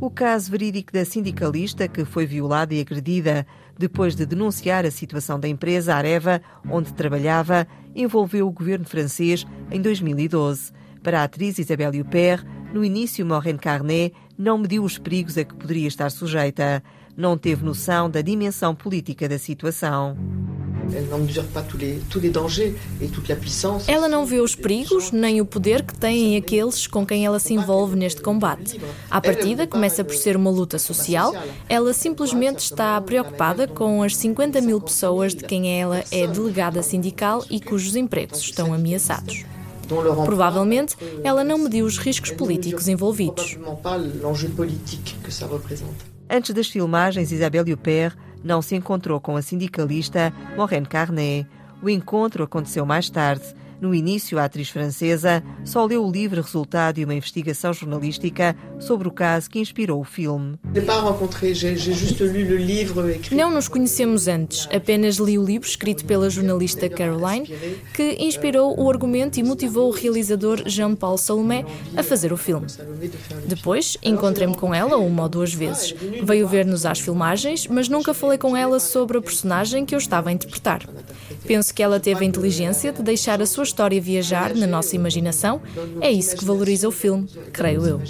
O 0.00 0.08
caso 0.08 0.50
verídico 0.50 0.94
da 0.94 1.04
sindicalista 1.04 1.86
que 1.86 2.06
foi 2.06 2.24
violada 2.24 2.74
e 2.74 2.80
agredida 2.80 3.46
depois 3.78 4.16
de 4.16 4.24
denunciar 4.24 4.86
a 4.86 4.90
situação 4.90 5.38
da 5.38 5.46
empresa 5.46 5.94
Areva, 5.94 6.40
onde 6.70 6.94
trabalhava, 6.94 7.68
envolveu 7.94 8.48
o 8.48 8.50
governo 8.50 8.86
francês 8.86 9.46
em 9.70 9.78
2012. 9.82 10.72
Para 11.02 11.20
a 11.20 11.24
atriz 11.24 11.58
Isabelle 11.58 12.00
Huppert, 12.00 12.46
no 12.72 12.82
início 12.82 13.26
Maureen 13.26 13.58
Carnet 13.58 14.14
não 14.38 14.56
mediu 14.56 14.84
os 14.84 14.96
perigos 14.96 15.36
a 15.36 15.44
que 15.44 15.54
poderia 15.54 15.88
estar 15.88 16.10
sujeita. 16.10 16.82
Não 17.14 17.36
teve 17.36 17.62
noção 17.62 18.08
da 18.08 18.22
dimensão 18.22 18.74
política 18.74 19.28
da 19.28 19.38
situação. 19.38 20.16
Ela 23.88 24.08
não 24.08 24.26
vê 24.26 24.40
os 24.40 24.54
perigos 24.54 25.10
nem 25.10 25.40
o 25.40 25.46
poder 25.46 25.82
que 25.82 25.96
têm 25.96 26.36
aqueles 26.36 26.86
com 26.86 27.06
quem 27.06 27.24
ela 27.24 27.38
se 27.38 27.54
envolve 27.54 27.96
neste 27.96 28.20
combate. 28.20 28.80
À 29.10 29.20
partida, 29.20 29.66
começa 29.66 30.04
por 30.04 30.14
ser 30.14 30.36
uma 30.36 30.50
luta 30.50 30.78
social. 30.78 31.34
Ela 31.68 31.92
simplesmente 31.92 32.60
está 32.60 33.00
preocupada 33.00 33.66
com 33.66 34.02
as 34.02 34.16
50 34.16 34.60
mil 34.60 34.80
pessoas 34.80 35.34
de 35.34 35.44
quem 35.44 35.80
ela 35.80 36.04
é 36.10 36.26
delegada 36.26 36.82
sindical 36.82 37.44
e 37.50 37.60
cujos 37.60 37.96
empregos 37.96 38.40
estão 38.40 38.72
ameaçados. 38.72 39.44
Provavelmente, 40.24 40.96
ela 41.24 41.42
não 41.42 41.58
mediu 41.58 41.84
os 41.84 41.98
riscos 41.98 42.30
políticos 42.30 42.86
envolvidos. 42.86 43.58
Antes 46.28 46.54
das 46.54 46.68
filmagens, 46.68 47.32
Isabelle 47.32 47.72
Huppert 47.72 48.16
não 48.42 48.62
se 48.62 48.74
encontrou 48.74 49.20
com 49.20 49.36
a 49.36 49.42
sindicalista 49.42 50.32
Maureen 50.56 50.84
Carnet. 50.84 51.46
O 51.82 51.88
encontro 51.88 52.44
aconteceu 52.44 52.84
mais 52.84 53.08
tarde. 53.08 53.54
No 53.80 53.94
início, 53.94 54.38
a 54.38 54.44
atriz 54.44 54.68
francesa 54.68 55.42
só 55.64 55.84
leu 55.86 56.04
o 56.04 56.10
livro 56.10 56.42
resultado 56.42 56.96
de 56.96 57.04
uma 57.04 57.14
investigação 57.14 57.72
jornalística 57.72 58.54
sobre 58.78 59.08
o 59.08 59.10
caso 59.10 59.48
que 59.48 59.58
inspirou 59.58 60.00
o 60.00 60.04
filme. 60.04 60.58
Não 63.32 63.50
nos 63.50 63.68
conhecemos 63.68 64.28
antes, 64.28 64.68
apenas 64.74 65.16
li 65.16 65.38
o 65.38 65.44
livro 65.44 65.66
escrito 65.66 66.04
pela 66.04 66.28
jornalista 66.28 66.88
Caroline, 66.88 67.46
que 67.94 68.16
inspirou 68.20 68.78
o 68.78 68.90
argumento 68.90 69.38
e 69.38 69.42
motivou 69.42 69.88
o 69.88 69.92
realizador 69.92 70.62
Jean-Paul 70.66 71.16
Salomé 71.16 71.64
a 71.96 72.02
fazer 72.02 72.32
o 72.32 72.36
filme. 72.36 72.66
Depois, 73.46 73.96
encontrei-me 74.02 74.56
com 74.56 74.74
ela 74.74 74.96
uma 74.98 75.22
ou 75.22 75.28
duas 75.28 75.54
vezes. 75.54 75.94
Veio 76.22 76.46
ver-nos 76.46 76.84
às 76.84 77.00
filmagens, 77.00 77.66
mas 77.66 77.88
nunca 77.88 78.12
falei 78.12 78.36
com 78.36 78.56
ela 78.56 78.78
sobre 78.78 79.16
a 79.16 79.22
personagem 79.22 79.86
que 79.86 79.94
eu 79.94 79.98
estava 79.98 80.28
a 80.28 80.32
interpretar. 80.32 80.82
Penso 81.46 81.74
que 81.74 81.82
ela 81.82 81.98
teve 81.98 82.24
a 82.24 82.26
inteligência 82.26 82.92
de 82.92 83.02
deixar 83.02 83.40
a 83.40 83.46
sua 83.46 83.64
história 83.64 84.00
viajar 84.00 84.54
na 84.54 84.66
nossa 84.66 84.94
imaginação. 84.94 85.60
É 86.00 86.10
isso 86.10 86.36
que 86.36 86.44
valoriza 86.44 86.88
o 86.88 86.92
filme, 86.92 87.26
creio 87.52 87.86
eu. 87.86 88.00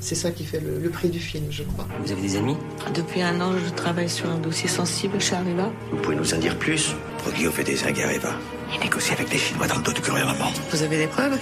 C'est 0.00 0.14
ça 0.14 0.30
qui 0.30 0.44
fait 0.44 0.60
le, 0.60 0.78
le, 0.78 0.90
prix 0.90 1.08
du 1.08 1.18
film, 1.18 1.46
je 1.50 1.64
crois. 1.64 1.84
Vous 2.00 2.12
avez 2.12 2.22
des 2.22 2.36
amis 2.36 2.56
Depuis 2.94 3.20
un 3.20 3.40
an, 3.40 3.52
je 3.58 3.72
travaille 3.72 4.08
sur 4.08 4.30
un 4.30 4.38
dossier 4.38 4.68
sensible 4.68 5.20
chez 5.20 5.34
Areva. 5.34 5.72
Vous 5.90 5.96
pouvez 5.96 6.14
nous 6.14 6.32
en 6.32 6.38
dire 6.38 6.56
plus 6.56 6.94
Progio 7.18 7.50
fait 7.50 7.64
des 7.64 7.74
zingues 7.74 8.00
à 8.00 8.04
Areva. 8.04 8.30
Il 8.72 8.80
négocie 8.80 9.12
avec 9.12 9.28
des 9.28 9.38
Chinois 9.38 9.66
dans 9.66 9.76
le 9.76 9.82
dos 9.82 9.92
du 9.92 10.00
gouvernement. 10.00 10.52
Vous 10.70 10.82
avez 10.84 10.98
des 10.98 11.08
preuves 11.08 11.40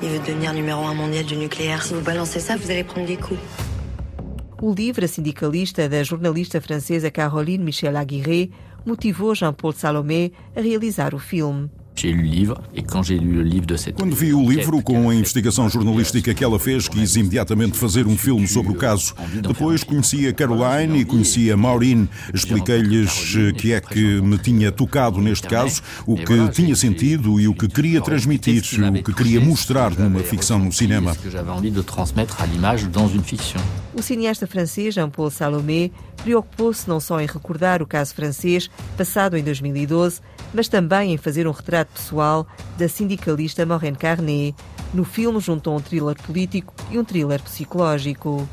Il 0.00 0.10
veut 0.10 0.18
devenir 0.20 0.52
numéro 0.52 0.84
un 0.84 0.94
mondial 0.94 1.24
du 1.24 1.36
nucléaire. 1.36 1.82
Si 1.82 1.92
vous 1.92 2.02
balancez 2.02 2.38
ça, 2.38 2.56
vous 2.56 2.70
allez 2.70 2.84
prendre 2.84 3.06
des 3.06 3.16
coups. 3.16 3.40
O 4.60 4.72
livro 4.72 5.04
A 5.04 5.08
Sindicalista, 5.08 5.88
da 5.88 6.04
jornalista 6.04 6.60
francesa 6.60 7.10
Caroline 7.10 7.64
Michel 7.64 7.96
Aguirre, 7.96 8.48
motivou 8.84 9.34
Jean-Paul 9.34 9.72
Salomé 9.72 10.32
a 10.54 10.60
realizar 10.60 11.14
o 11.14 11.18
filme. 11.18 11.70
Quando 13.94 14.14
vi 14.14 14.32
o 14.32 14.48
livro 14.48 14.82
com 14.82 15.08
a 15.10 15.14
investigação 15.14 15.68
jornalística 15.68 16.34
que 16.34 16.42
ela 16.42 16.58
fez, 16.58 16.88
quis 16.88 17.16
imediatamente 17.16 17.76
fazer 17.76 18.06
um 18.06 18.16
filme 18.16 18.46
sobre 18.46 18.72
o 18.72 18.74
caso. 18.74 19.14
Depois 19.46 19.84
conheci 19.84 20.26
a 20.26 20.32
Caroline 20.32 21.00
e 21.00 21.04
conheci 21.04 21.50
a 21.50 21.56
Maureen. 21.56 22.08
Expliquei-lhes 22.32 23.34
que 23.56 23.72
é 23.72 23.80
que 23.80 24.20
me 24.20 24.38
tinha 24.38 24.72
tocado 24.72 25.20
neste 25.20 25.46
caso, 25.46 25.82
o 26.06 26.16
que 26.16 26.48
tinha 26.50 26.74
sentido 26.74 27.40
e 27.40 27.48
o 27.48 27.54
que 27.54 27.68
queria 27.68 28.00
transmitir, 28.00 28.62
o 28.62 29.02
que 29.02 29.12
queria 29.12 29.40
mostrar 29.40 29.90
numa 29.96 30.20
ficção 30.20 30.58
no 30.58 30.72
cinema. 30.72 31.16
O 33.94 34.02
cineasta 34.02 34.46
francês 34.46 34.94
Jean-Paul 34.94 35.30
Salomé 35.30 35.90
preocupou-se 36.22 36.88
não 36.88 37.00
só 37.00 37.20
em 37.20 37.26
recordar 37.26 37.82
o 37.82 37.86
caso 37.86 38.14
francês, 38.14 38.70
passado 38.96 39.36
em 39.36 39.42
2012, 39.42 40.20
mas 40.54 40.68
também 40.68 41.12
em 41.12 41.16
fazer 41.16 41.46
um 41.46 41.50
retrato 41.50 41.91
pessoal 41.92 42.46
da 42.76 42.88
sindicalista 42.88 43.64
Maureen 43.64 43.94
Carnet. 43.94 44.54
No 44.94 45.04
filme 45.04 45.40
juntou 45.40 45.74
um 45.74 45.80
thriller 45.80 46.14
político 46.22 46.74
e 46.90 46.98
um 46.98 47.04
thriller 47.04 47.40
psicológico. 47.40 48.46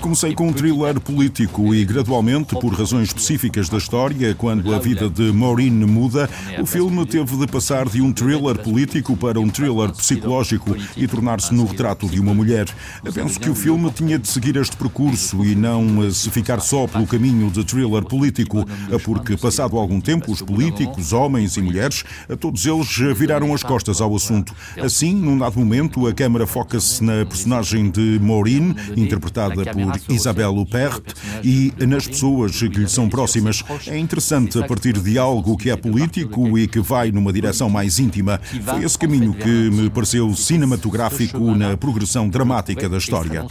Comecei 0.00 0.34
com 0.34 0.48
um 0.48 0.52
thriller 0.52 0.98
político 0.98 1.72
e, 1.72 1.84
gradualmente, 1.84 2.56
por 2.58 2.72
razões 2.74 3.08
específicas 3.08 3.68
da 3.68 3.78
história, 3.78 4.34
quando 4.34 4.74
a 4.74 4.80
vida 4.80 5.08
de 5.08 5.30
Maureen 5.32 5.70
muda, 5.70 6.28
o 6.60 6.66
filme 6.66 7.06
teve 7.06 7.36
de 7.36 7.46
passar 7.46 7.88
de 7.88 8.02
um 8.02 8.12
thriller 8.12 8.58
político 8.58 9.16
para 9.16 9.38
um 9.38 9.48
thriller 9.48 9.92
psicológico 9.92 10.76
e 10.96 11.06
tornar-se 11.06 11.54
no 11.54 11.64
retrato 11.64 12.08
de 12.08 12.18
uma 12.18 12.34
mulher. 12.34 12.66
Penso 13.14 13.38
que 13.38 13.50
o 13.50 13.54
filme 13.54 13.88
tinha 13.92 14.18
de 14.18 14.26
seguir 14.26 14.56
este 14.56 14.76
percurso 14.76 15.44
e 15.44 15.54
não 15.54 16.10
se 16.10 16.28
ficar 16.28 16.58
só 16.58 16.88
pelo 16.88 17.06
caminho 17.06 17.52
de 17.52 17.64
thriller 17.64 18.04
político, 18.04 18.66
porque, 19.04 19.36
passado 19.36 19.78
algum 19.78 20.00
tempo, 20.00 20.32
os 20.32 20.42
políticos, 20.42 21.12
homens 21.12 21.56
e 21.56 21.62
mulheres, 21.62 22.02
todos 22.40 22.66
eles 22.66 22.96
viraram 23.16 23.54
as 23.54 23.62
costas 23.62 24.00
ao 24.00 24.16
assunto. 24.16 24.52
Assim, 24.80 25.14
num 25.14 25.38
dado 25.38 25.58
momento, 25.58 26.06
a 26.06 26.12
câmara 26.12 26.46
foca-se 26.46 27.02
na 27.02 27.24
personagem 27.26 27.90
de 27.90 28.18
Maureen, 28.20 28.74
interpretada 28.96 29.62
por 29.64 30.14
Isabelle 30.14 30.58
Huppert, 30.58 31.02
e 31.42 31.72
nas 31.86 32.06
pessoas 32.06 32.58
que 32.58 32.68
lhe 32.68 32.88
são 32.88 33.08
próximas. 33.08 33.62
É 33.86 33.98
interessante, 33.98 34.58
a 34.58 34.66
partir 34.66 34.98
de 34.98 35.18
algo 35.18 35.56
que 35.56 35.70
é 35.70 35.76
político 35.76 36.58
e 36.58 36.66
que 36.66 36.80
vai 36.80 37.10
numa 37.10 37.32
direção 37.32 37.68
mais 37.68 37.98
íntima. 37.98 38.40
Foi 38.64 38.84
esse 38.84 38.98
caminho 38.98 39.34
que 39.34 39.70
me 39.70 39.90
pareceu 39.90 40.32
cinematográfico 40.34 41.54
na 41.54 41.76
progressão 41.76 42.28
dramática 42.28 42.88
da 42.88 42.98
história. 42.98 43.44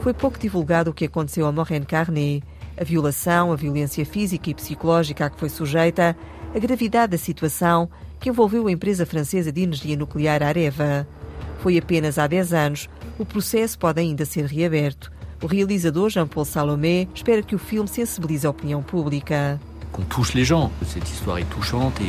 Foi 0.00 0.12
pouco 0.12 0.38
divulgado 0.38 0.90
o 0.90 0.94
que 0.94 1.06
aconteceu 1.06 1.46
a 1.46 1.52
Maureen 1.52 1.82
Carnet. 1.82 2.42
A 2.76 2.82
violação, 2.82 3.52
a 3.52 3.56
violência 3.56 4.04
física 4.04 4.50
e 4.50 4.54
psicológica 4.54 5.26
a 5.26 5.30
que 5.30 5.38
foi 5.38 5.48
sujeita, 5.48 6.16
a 6.54 6.58
gravidade 6.58 7.10
da 7.10 7.18
situação 7.18 7.90
que 8.20 8.28
envolveu 8.28 8.68
a 8.68 8.72
empresa 8.72 9.04
francesa 9.04 9.50
de 9.50 9.62
energia 9.62 9.96
nuclear 9.96 10.40
Areva. 10.42 11.06
Foi 11.58 11.76
apenas 11.76 12.16
há 12.16 12.26
10 12.26 12.52
anos. 12.52 12.88
O 13.18 13.26
processo 13.26 13.76
pode 13.76 14.00
ainda 14.00 14.24
ser 14.24 14.44
reaberto. 14.44 15.10
O 15.42 15.46
realizador 15.46 16.10
Jean-Paul 16.10 16.44
Salomé 16.44 17.08
espera 17.12 17.42
que 17.42 17.56
o 17.56 17.58
filme 17.58 17.88
sensibilize 17.88 18.46
a 18.46 18.50
opinião 18.50 18.82
pública. 18.82 19.60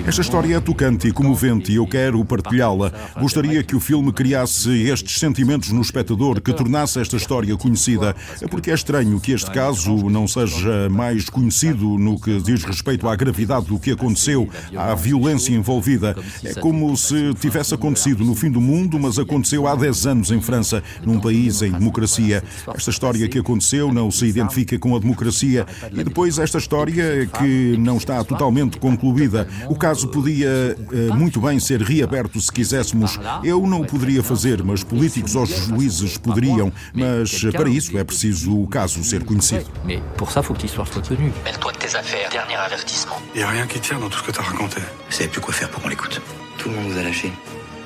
Esta 0.08 0.22
história 0.22 0.56
é 0.56 0.60
tocante 0.60 1.08
e 1.08 1.12
comovente 1.12 1.72
e 1.72 1.76
eu 1.76 1.86
quero 1.86 2.24
partilhá-la. 2.26 2.92
Gostaria 3.20 3.64
que 3.64 3.76
o 3.76 3.80
filme 3.80 4.12
criasse 4.12 4.72
estes 4.90 5.20
sentimentos 5.20 5.72
no 5.72 5.82
espectador, 5.82 6.42
que 6.42 6.52
tornasse 6.54 7.00
esta 7.00 7.16
história 7.16 7.56
conhecida. 7.56 8.16
Porque 8.50 8.72
é 8.72 8.74
estranho 8.74 9.20
que 9.20 9.32
este 9.32 9.52
caso 9.52 10.10
não 10.10 10.28
seja 10.28 10.90
mais 10.90 11.30
conhecido 11.30 11.98
no 11.98 12.20
que 12.20 12.42
diz 12.42 12.64
respeito 12.64 13.08
à 13.08 13.16
gravidade 13.16 13.68
do 13.68 13.80
que 13.80 13.92
aconteceu, 13.92 14.50
à 14.76 14.96
violência 14.96 15.54
envolvida. 15.54 16.16
É 16.44 16.54
como 16.56 16.96
se 16.98 17.34
tivesse 17.36 17.74
acontecido 17.74 18.24
no 18.24 18.34
fim 18.34 18.50
do 18.50 18.62
mundo, 18.62 19.00
mas 19.00 19.20
aconteceu 19.20 19.68
há 19.68 19.76
10 19.76 20.08
anos 20.08 20.32
em 20.32 20.42
França, 20.42 20.82
num 21.04 21.20
país 21.20 21.62
em 21.62 21.72
democracia. 21.72 22.44
Esta 22.74 22.90
história 22.90 23.28
que 23.28 23.40
aconteceu 23.40 23.94
não 23.94 24.10
se 24.10 24.26
identifica 24.26 24.80
com 24.80 24.96
a 24.96 25.00
democracia 25.00 25.66
e 25.92 26.04
depois 26.04 26.40
esta 26.40 26.58
história 26.58 27.28
que 27.28 27.75
não 27.78 27.98
está 27.98 28.24
totalmente 28.24 28.78
concluída. 28.78 29.48
O 29.70 29.76
caso 29.76 30.08
podia 30.08 30.76
uh, 30.78 31.16
muito 31.16 31.40
bem 31.40 31.60
ser 31.60 31.82
reaberto 31.82 32.40
se 32.40 32.52
quiséssemos. 32.52 33.20
Eu 33.44 33.66
não 33.68 33.82
o 33.82 33.86
poderia 33.86 34.24
fazer, 34.24 34.64
mas 34.64 34.84
políticos 34.84 35.36
ou 35.36 35.46
juízes 35.46 36.18
poderiam. 36.18 36.72
Mas 36.94 37.44
para 37.52 37.70
isso 37.70 37.98
é 37.98 38.04
preciso 38.04 38.60
o 38.60 38.68
caso 38.68 39.04
ser 39.04 39.24
conhecido. 39.24 39.66
Mais 39.84 40.02
pour 40.18 40.32
ça, 40.32 40.42
faut 40.42 40.56
que 40.56 40.64
l'histoire 40.64 40.88
soit 40.88 41.08
connue. 41.08 41.32
Mêle-toi 41.44 41.72
de 41.74 41.78
tes 41.78 41.96
affaires. 41.96 42.30
Dernier 42.30 42.56
avertissement. 42.58 43.20
Il 43.34 43.44
a 43.44 43.50
rien 43.50 43.68
qui 43.68 43.80
tient 43.80 44.00
dans 44.00 44.10
tout 44.10 44.20
ce 44.20 44.24
que 44.24 44.32
t'as 44.32 44.44
raconté. 44.44 44.82
Vous 45.10 45.16
savez 45.16 45.30
plus 45.30 45.42
quoi 45.42 45.54
faire 45.54 45.70
pour 45.70 45.82
qu'on 45.82 45.90
l'écoute. 45.90 46.22
Tout 46.58 46.70
le 46.70 46.76
monde 46.76 46.92
vous 46.92 46.98
a 46.98 47.04
lâché. 47.04 47.32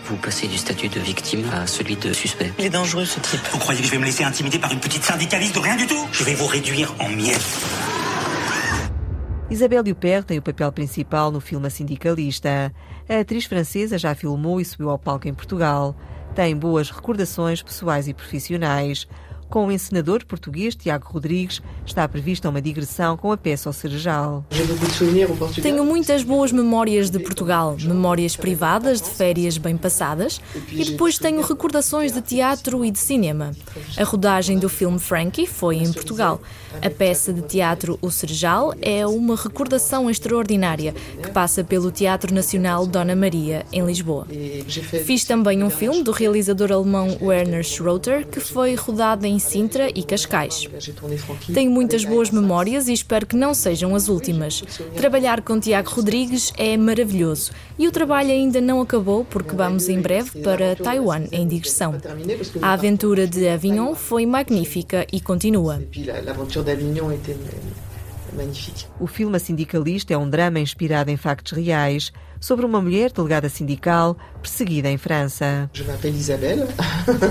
Vous 0.06 0.16
passez 0.16 0.48
du 0.48 0.58
statut 0.58 0.88
de 0.88 1.00
victime 1.00 1.44
à 1.54 1.68
celui 1.68 1.96
de 1.96 2.14
suspect. 2.14 2.52
Il 2.58 2.66
est 2.66 2.70
dangereux 2.70 3.06
ce 3.06 3.20
type. 3.20 3.42
Vous 3.52 3.60
croyez 3.60 3.80
que 3.82 3.86
je 3.86 3.92
vais 3.92 4.00
me 4.00 4.06
laisser 4.06 4.24
intimider 4.24 4.58
par 4.58 4.72
une 4.72 4.80
petite 4.80 5.04
syndicaliste 5.04 5.54
de 5.54 5.60
rien 5.60 5.76
du 5.76 5.86
tout 5.86 6.08
Je 6.12 6.24
vais 6.24 6.34
vous 6.34 6.48
réduire 6.48 6.96
en 7.00 7.10
miettes. 7.10 7.46
Isabelle 9.50 9.92
Huppert 9.92 10.26
tem 10.26 10.38
o 10.38 10.44
papel 10.44 10.72
principal 10.72 11.32
no 11.32 11.42
filme 11.42 11.66
A 11.66 11.70
Sindicalista. 11.72 12.72
A 13.10 13.20
atriz 13.20 13.46
francesa 13.46 13.98
já 13.98 14.14
filmou 14.14 14.62
e 14.62 14.66
subiu 14.66 14.92
ao 14.92 15.00
palco 15.00 15.28
em 15.28 15.34
Portugal. 15.34 15.96
Tem 16.36 16.56
boas 16.56 16.92
recordações 16.92 17.64
pessoais 17.64 18.08
e 18.08 18.14
profissionais. 18.14 19.08
Com 19.50 19.66
o 19.66 19.72
encenador 19.72 20.24
português 20.28 20.76
Tiago 20.76 21.08
Rodrigues, 21.10 21.60
está 21.84 22.08
prevista 22.08 22.48
uma 22.48 22.62
digressão 22.62 23.18
com 23.18 23.32
a 23.32 23.38
peça 23.38 23.68
ao 23.68 23.74
Cerejal. 23.74 24.46
Tenho 25.60 25.84
muitas 25.84 26.22
boas 26.22 26.52
memórias 26.52 27.10
de 27.10 27.18
Portugal, 27.18 27.76
memórias 27.82 28.36
privadas 28.36 29.02
de 29.02 29.10
férias 29.10 29.58
bem 29.58 29.76
passadas 29.76 30.40
e 30.72 30.86
depois 30.86 31.18
tenho 31.18 31.42
recordações 31.42 32.12
de 32.12 32.22
teatro 32.22 32.86
e 32.86 32.92
de 32.92 33.00
cinema. 33.00 33.52
A 33.98 34.04
rodagem 34.04 34.60
do 34.60 34.70
filme 34.70 35.00
Frankie 35.00 35.48
foi 35.48 35.78
em 35.78 35.92
Portugal. 35.92 36.40
A 36.84 36.90
peça 36.92 37.34
de 37.34 37.42
teatro 37.42 37.98
O 38.04 38.12
Cerejal 38.12 38.76
é 38.80 39.08
uma 39.08 39.36
recordação 39.36 40.08
extraordinária 40.12 40.94
que 41.24 41.32
passa 41.32 41.64
pelo 41.64 41.92
Teatro 41.92 42.32
Nacional 42.36 42.86
Dona 42.86 43.16
Maria, 43.16 43.66
em 43.74 43.84
Lisboa. 43.84 44.28
Fiz 45.06 45.24
também 45.24 45.64
um 45.64 45.72
filme 45.72 46.04
do 46.04 46.12
realizador 46.12 46.72
alemão 46.72 47.18
Werner 47.20 47.64
Schroeter 47.64 48.28
que 48.28 48.40
foi 48.40 48.76
rodado 48.76 49.26
em 49.26 49.39
Sintra 49.40 49.90
e 49.94 50.04
Cascais. 50.04 50.68
Tenho 51.54 51.72
muitas 51.72 52.06
boas 52.06 52.30
memórias 52.30 52.88
e 52.88 52.94
espero 52.94 53.26
que 53.26 53.36
não 53.36 53.54
sejam 53.54 53.96
as 53.96 54.08
últimas. 54.10 54.64
Trabalhar 54.96 55.42
com 55.42 55.60
Tiago 55.60 55.90
Rodrigues 55.90 56.54
é 56.58 56.76
maravilhoso 56.78 57.52
e 57.78 57.88
o 57.88 57.92
trabalho 57.92 58.32
ainda 58.32 58.62
não 58.62 58.82
acabou 58.82 59.26
porque 59.26 59.56
vamos 59.56 59.90
em 59.90 60.00
breve 60.00 60.42
para 60.42 60.76
Taiwan 60.76 61.24
em 61.32 61.48
digressão. 61.48 61.96
A 62.62 62.74
aventura 62.74 63.26
de 63.26 63.48
Avignon 63.48 63.96
foi 63.96 64.26
magnífica 64.26 65.08
e 65.12 65.20
continua. 65.20 65.82
O 69.00 69.08
filme 69.08 69.36
A 69.36 69.40
Sindicalista 69.40 70.14
é 70.14 70.18
um 70.18 70.30
drama 70.30 70.60
inspirado 70.60 71.12
em 71.12 71.18
factos 71.18 71.58
reais 71.58 72.12
sobre 72.40 72.66
uma 72.66 72.82
mulher 72.82 73.12
delegada 73.12 73.50
sindical 73.50 74.18
perseguida 74.42 74.90
em 74.90 74.98
França. 74.98 75.70
Isabelle 76.04 76.64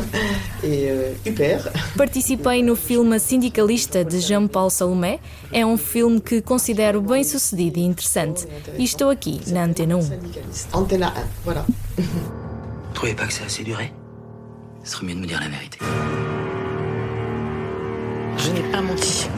e 0.62 1.28
Hubert. 1.28 1.72
Participei 1.96 2.62
no 2.62 2.76
filme 2.76 3.16
A 3.16 3.18
Sindicalista 3.18 4.04
de 4.04 4.20
Jean-Paul 4.20 4.70
Salomé. 4.70 5.18
É 5.52 5.64
um 5.64 5.76
filme 5.76 6.20
que 6.20 6.42
considero 6.42 7.00
bem 7.00 7.24
sucedido 7.24 7.78
e 7.78 7.82
interessante. 7.82 8.46
E 8.76 8.84
estou 8.84 9.10
aqui 9.10 9.40
na 9.48 9.64
Antena 9.64 9.96
1. 9.96 10.00
Antena 10.74 11.10
1, 11.10 11.12
voilà. 11.44 11.64
Trouvez 12.94 13.14
pas 13.14 13.26
que 13.26 13.32
ça 13.32 13.44
a 13.44 13.46
assez 13.46 13.62
duré 13.62 13.92
Ce 14.82 14.92
serait 14.92 15.06
mieux 15.06 15.14
de 15.14 15.20
me 15.20 15.26
dire 15.26 15.40
la 15.40 15.48
vérité. 15.48 15.78
Je 18.38 18.50
n'ai 18.50 18.72
pas 18.72 18.80
menti. 18.80 19.28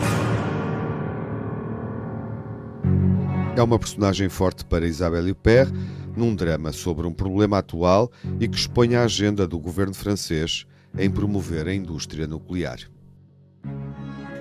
É 3.61 3.63
uma 3.63 3.79
personagem 3.79 4.31
forte 4.31 4.65
para 4.65 4.87
Isabelle 4.87 5.33
Huppert 5.33 5.71
num 6.17 6.35
drama 6.35 6.73
sobre 6.73 7.07
um 7.07 7.13
problema 7.13 7.59
atual 7.59 8.11
e 8.41 8.49
que 8.49 8.57
expõe 8.57 8.95
a 8.95 9.03
agenda 9.03 9.47
do 9.47 9.59
governo 9.59 9.93
francês 9.93 10.65
em 10.97 11.11
promover 11.11 11.69
a 11.69 11.75
indústria 11.75 12.27
nuclear. 12.27 12.79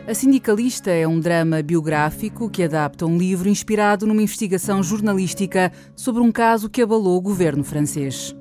A 0.08 0.14
Sindicalista 0.14 0.90
é 0.92 1.06
um 1.06 1.20
drama 1.20 1.62
biográfico 1.62 2.50
que 2.50 2.64
adapta 2.64 3.06
um 3.06 3.18
livro 3.18 3.50
inspirado 3.50 4.08
numa 4.08 4.24
investigação 4.24 4.82
jornalística 4.82 5.70
sobre 5.98 6.22
um 6.22 6.32
caso 6.32 6.70
que 6.70 6.82
abalou 6.82 7.18
o 7.18 7.22
governo 7.22 7.66
francês. 7.66 8.34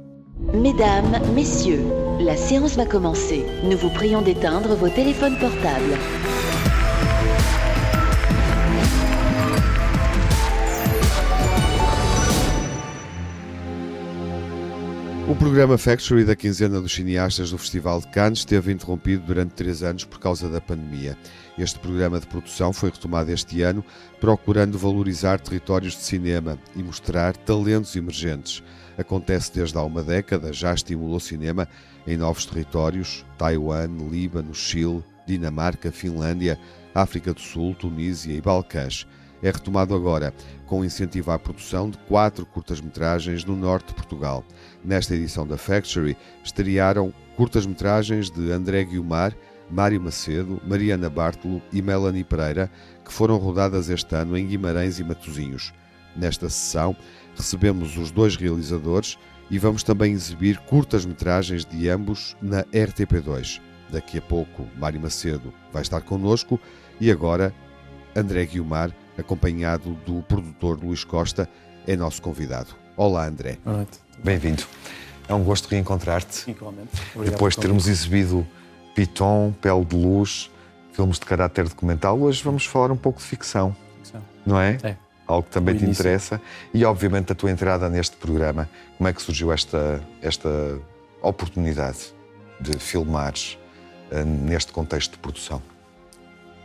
Mesdames, 0.54 1.28
Messieurs, 1.34 1.82
la 2.20 2.36
séance 2.36 2.76
va 2.76 2.86
commencer. 2.86 3.44
Nous 3.64 3.76
vous 3.76 3.90
prions 3.90 4.22
d'éteindre 4.22 4.76
vos 4.76 4.94
téléphones 4.94 5.40
portables. 5.40 5.98
O 15.28 15.36
programa 15.36 15.76
Factory 15.76 16.24
da 16.24 16.34
quinzena 16.34 16.80
dos 16.80 16.94
cineastas 16.94 17.50
do 17.50 17.58
Festival 17.58 18.00
de 18.00 18.08
Cannes 18.08 18.38
esteve 18.38 18.72
interrompido 18.72 19.26
durante 19.26 19.52
três 19.52 19.82
anos 19.82 20.02
por 20.02 20.18
causa 20.18 20.48
da 20.48 20.58
pandemia. 20.58 21.18
Este 21.58 21.78
programa 21.78 22.18
de 22.18 22.26
produção 22.26 22.72
foi 22.72 22.88
retomado 22.88 23.30
este 23.30 23.60
ano, 23.60 23.84
procurando 24.18 24.78
valorizar 24.78 25.38
territórios 25.38 25.92
de 25.92 26.00
cinema 26.00 26.58
e 26.74 26.82
mostrar 26.82 27.36
talentos 27.36 27.94
emergentes. 27.94 28.62
Acontece 28.96 29.52
desde 29.52 29.76
há 29.76 29.82
uma 29.82 30.02
década, 30.02 30.50
já 30.50 30.72
estimulou 30.72 31.20
cinema 31.20 31.68
em 32.06 32.16
novos 32.16 32.46
territórios: 32.46 33.22
Taiwan, 33.36 34.08
Líbano, 34.10 34.54
Chile, 34.54 35.04
Dinamarca, 35.26 35.92
Finlândia, 35.92 36.58
África 36.94 37.34
do 37.34 37.40
Sul, 37.40 37.74
Tunísia 37.74 38.32
e 38.32 38.40
Balcãs. 38.40 39.06
É 39.42 39.50
retomado 39.50 39.94
agora, 39.94 40.34
com 40.66 40.84
incentivo 40.84 41.30
à 41.30 41.38
produção 41.38 41.90
de 41.90 41.98
quatro 41.98 42.44
curtas-metragens 42.44 43.44
no 43.44 43.54
norte 43.54 43.88
de 43.88 43.94
Portugal. 43.94 44.44
Nesta 44.88 45.14
edição 45.14 45.46
da 45.46 45.58
Factory 45.58 46.16
estrearam 46.42 47.12
curtas-metragens 47.36 48.30
de 48.30 48.50
André 48.50 48.84
Guiomar, 48.84 49.36
Mário 49.70 50.00
Macedo, 50.00 50.62
Mariana 50.66 51.10
Bartolo 51.10 51.60
e 51.70 51.82
Melanie 51.82 52.24
Pereira, 52.24 52.70
que 53.04 53.12
foram 53.12 53.36
rodadas 53.36 53.90
este 53.90 54.14
ano 54.14 54.34
em 54.34 54.46
Guimarães 54.46 54.98
e 54.98 55.04
Matosinhos. 55.04 55.74
Nesta 56.16 56.48
sessão 56.48 56.96
recebemos 57.36 57.98
os 57.98 58.10
dois 58.10 58.34
realizadores 58.34 59.18
e 59.50 59.58
vamos 59.58 59.82
também 59.82 60.14
exibir 60.14 60.56
curtas-metragens 60.60 61.66
de 61.66 61.90
ambos 61.90 62.34
na 62.40 62.64
RTP2. 62.64 63.60
Daqui 63.90 64.16
a 64.16 64.22
pouco, 64.22 64.66
Mário 64.74 65.02
Macedo 65.02 65.52
vai 65.70 65.82
estar 65.82 66.00
connosco 66.00 66.58
e 66.98 67.10
agora 67.10 67.54
André 68.16 68.46
Guiomar, 68.46 68.90
acompanhado 69.18 69.98
do 70.06 70.22
produtor 70.22 70.82
Luís 70.82 71.04
Costa, 71.04 71.46
é 71.86 71.94
nosso 71.94 72.22
convidado. 72.22 72.87
Olá, 72.98 73.26
André. 73.26 73.58
Bem-vindo. 74.24 74.64
É 75.28 75.32
um 75.32 75.44
gosto 75.44 75.68
reencontrar-te. 75.68 76.50
Igualmente. 76.50 76.88
Obrigado 77.14 77.32
Depois 77.32 77.54
de 77.54 77.60
termos 77.60 77.86
exibido 77.86 78.44
Piton, 78.92 79.54
Pele 79.62 79.84
de 79.84 79.94
Luz, 79.94 80.50
filmes 80.92 81.16
de 81.20 81.24
caráter 81.24 81.68
documental, 81.68 82.18
hoje 82.18 82.42
vamos 82.42 82.66
falar 82.66 82.90
um 82.90 82.96
pouco 82.96 83.20
de 83.20 83.24
ficção. 83.24 83.76
Ficção. 84.02 84.20
Não 84.44 84.60
é? 84.60 84.78
É. 84.82 84.96
Algo 85.28 85.44
que 85.44 85.50
também 85.50 85.76
O 85.76 85.78
te 85.78 85.84
início. 85.84 86.00
interessa. 86.00 86.40
E, 86.74 86.84
obviamente, 86.84 87.30
a 87.30 87.36
tua 87.36 87.52
entrada 87.52 87.88
neste 87.88 88.16
programa. 88.16 88.68
Como 88.96 89.06
é 89.08 89.12
que 89.12 89.22
surgiu 89.22 89.52
esta, 89.52 90.02
esta 90.20 90.48
oportunidade 91.22 92.12
de 92.60 92.76
filmares 92.80 93.56
eh, 94.10 94.24
neste 94.24 94.72
contexto 94.72 95.12
de 95.12 95.18
produção? 95.18 95.62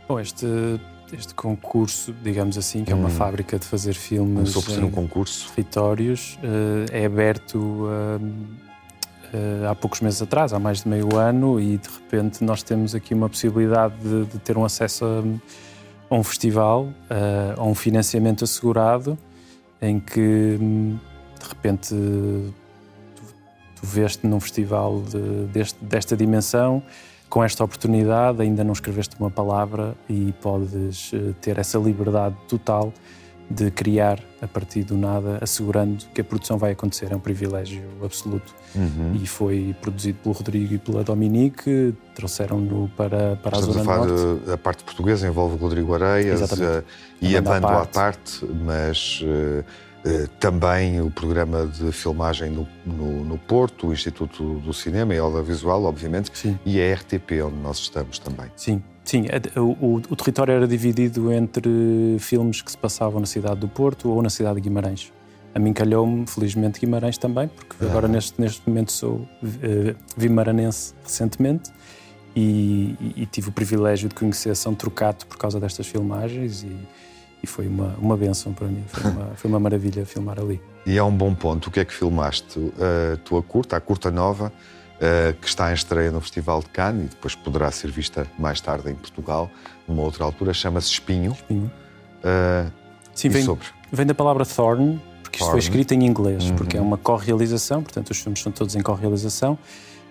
Bom, 0.08 0.18
este, 0.18 0.80
este 1.18 1.34
concurso, 1.34 2.12
digamos 2.22 2.56
assim, 2.58 2.84
que 2.84 2.92
é 2.92 2.94
uma 2.94 3.08
Hum. 3.08 3.12
fábrica 3.12 3.58
de 3.58 3.64
fazer 3.66 3.94
filmes 3.94 4.34
Começou 4.34 4.62
por 4.62 4.70
ser 4.72 4.84
um 4.84 4.90
concurso. 4.90 5.48
territórios, 5.54 6.38
eh, 6.90 7.02
é 7.02 7.06
aberto 7.06 7.86
eh, 9.32 9.66
há 9.68 9.74
poucos 9.74 10.00
meses 10.00 10.20
atrás, 10.22 10.52
há 10.52 10.58
mais 10.58 10.82
de 10.82 10.88
meio 10.88 11.16
ano, 11.16 11.60
e 11.60 11.76
de 11.78 11.88
repente 11.88 12.44
nós 12.44 12.62
temos 12.62 12.94
aqui 12.94 13.14
uma 13.14 13.28
possibilidade 13.28 13.94
de, 14.02 14.24
de 14.26 14.38
ter 14.38 14.56
um 14.56 14.64
acesso 14.64 15.04
a, 15.04 15.22
a 16.10 16.18
um 16.18 16.22
festival, 16.22 16.88
eh, 17.10 17.54
a 17.56 17.62
um 17.64 17.74
financiamento 17.74 18.44
assegurado, 18.44 19.18
em 19.82 19.98
que 19.98 20.56
hum, 20.60 20.98
de 21.40 21.48
repente 21.48 21.88
tu, 21.90 23.22
tu 23.76 23.86
veste 23.86 24.26
num 24.26 24.40
festival 24.40 25.02
de- 25.02 25.46
deste- 25.52 25.84
desta 25.84 26.16
dimensão 26.16 26.82
com 27.34 27.42
esta 27.42 27.64
oportunidade, 27.64 28.40
ainda 28.42 28.62
não 28.62 28.72
escreveste 28.72 29.16
uma 29.18 29.28
palavra 29.28 29.96
e 30.08 30.32
podes 30.40 31.10
eh, 31.12 31.32
ter 31.40 31.58
essa 31.58 31.76
liberdade 31.78 32.36
total 32.46 32.94
de 33.50 33.72
criar 33.72 34.20
a 34.40 34.46
partir 34.46 34.84
do 34.84 34.96
nada, 34.96 35.38
assegurando 35.40 36.04
que 36.14 36.20
a 36.20 36.24
produção 36.24 36.56
vai 36.58 36.70
acontecer. 36.70 37.10
É 37.10 37.16
um 37.16 37.18
privilégio 37.18 37.82
absoluto. 38.04 38.54
Uhum. 38.76 39.18
E 39.20 39.26
foi 39.26 39.74
produzido 39.80 40.16
pelo 40.22 40.32
Rodrigo 40.32 40.74
e 40.74 40.78
pela 40.78 41.02
Dominique, 41.02 41.92
trouxeram-no 42.14 42.88
para, 42.96 43.34
para 43.42 43.58
a 43.58 43.60
Zona 43.60 43.80
a 43.80 43.84
Norte. 44.06 44.46
da 44.46 44.56
parte 44.56 44.84
portuguesa, 44.84 45.26
envolve 45.26 45.56
o 45.56 45.58
Rodrigo 45.58 45.92
Areias 45.92 46.40
Exatamente. 46.40 46.84
eh, 47.20 47.26
e 47.30 47.34
A 47.34 47.40
a 47.40 47.42
banda 47.42 47.66
à 47.66 47.70
parte. 47.72 47.92
parte, 47.92 48.46
mas 48.64 49.20
Uh, 49.24 49.64
também 50.38 51.00
o 51.00 51.10
programa 51.10 51.66
de 51.66 51.90
filmagem 51.90 52.50
no, 52.50 52.68
no, 52.84 53.24
no, 53.24 53.38
Porto, 53.38 53.86
o 53.86 53.92
Instituto 53.92 54.60
do 54.60 54.72
Cinema 54.72 55.14
e 55.14 55.18
Audiovisual, 55.18 55.84
obviamente, 55.84 56.30
Sim. 56.34 56.58
e 56.64 56.80
a 56.80 56.94
RTP, 56.94 57.42
onde 57.42 57.56
nós 57.56 57.78
estamos 57.78 58.18
também. 58.18 58.50
Sim, 58.54 58.82
sim. 59.02 59.24
O, 59.56 59.60
o, 59.60 59.96
o, 59.96 60.16
território 60.16 60.52
era 60.52 60.68
dividido 60.68 61.32
entre 61.32 61.70
filmes 62.18 62.60
que 62.60 62.70
se 62.70 62.76
passavam 62.76 63.18
na 63.18 63.26
cidade 63.26 63.60
do 63.60 63.68
Porto 63.68 64.10
ou 64.10 64.20
na 64.20 64.28
cidade 64.28 64.56
de 64.56 64.60
Guimarães. 64.60 65.10
A 65.54 65.58
mim 65.58 65.72
calhou-me, 65.72 66.26
felizmente, 66.26 66.80
Guimarães 66.80 67.16
também, 67.16 67.48
porque 67.48 67.76
ah. 67.80 67.86
agora 67.86 68.08
neste, 68.08 68.38
neste 68.40 68.68
momento 68.68 68.90
sou 68.92 69.14
uh, 69.14 69.28
vimaranense 70.16 70.92
recentemente 71.02 71.70
e, 72.34 72.96
e, 73.00 73.22
e, 73.22 73.26
tive 73.26 73.50
o 73.50 73.52
privilégio 73.52 74.08
de 74.08 74.14
conhecer 74.16 74.56
São 74.56 74.74
Trocato 74.74 75.26
por 75.26 75.38
causa 75.38 75.60
destas 75.60 75.86
filmagens 75.86 76.64
e 76.64 76.76
e 77.44 77.46
foi 77.46 77.68
uma, 77.68 77.94
uma 77.98 78.16
benção 78.16 78.52
para 78.52 78.66
mim, 78.66 78.82
foi 78.88 79.10
uma, 79.10 79.26
foi 79.36 79.50
uma 79.50 79.60
maravilha 79.60 80.04
filmar 80.04 80.40
ali. 80.40 80.60
E 80.86 80.98
é 80.98 81.02
um 81.02 81.16
bom 81.16 81.34
ponto. 81.34 81.68
O 81.68 81.70
que 81.70 81.80
é 81.80 81.84
que 81.86 81.94
filmaste? 81.94 82.60
A 82.78 83.16
tua 83.24 83.42
curta, 83.42 83.74
a 83.74 83.80
curta 83.80 84.10
nova, 84.10 84.52
que 85.40 85.48
está 85.48 85.70
em 85.70 85.74
estreia 85.74 86.10
no 86.10 86.20
Festival 86.20 86.60
de 86.60 86.66
Cannes 86.66 87.06
e 87.06 87.08
depois 87.08 87.34
poderá 87.34 87.70
ser 87.70 87.90
vista 87.90 88.26
mais 88.38 88.60
tarde 88.60 88.90
em 88.90 88.94
Portugal, 88.94 89.50
numa 89.88 90.02
outra 90.02 90.24
altura, 90.24 90.52
chama-se 90.52 90.90
Espinho. 90.90 91.32
Espinho. 91.32 91.72
Uh, 92.20 92.70
Sim, 93.14 93.30
vem, 93.30 93.44
sobre? 93.44 93.66
vem 93.90 94.04
da 94.04 94.14
palavra 94.14 94.44
thorn, 94.44 95.00
porque 95.22 95.38
isto 95.38 95.50
foi 95.50 95.58
escrito 95.58 95.92
em 95.94 96.04
inglês, 96.04 96.44
uhum. 96.50 96.56
porque 96.56 96.76
é 96.76 96.80
uma 96.80 96.98
co-realização, 96.98 97.82
portanto 97.82 98.10
os 98.10 98.20
filmes 98.20 98.40
são 98.40 98.52
todos 98.52 98.74
em 98.74 98.82
co-realização. 98.82 99.58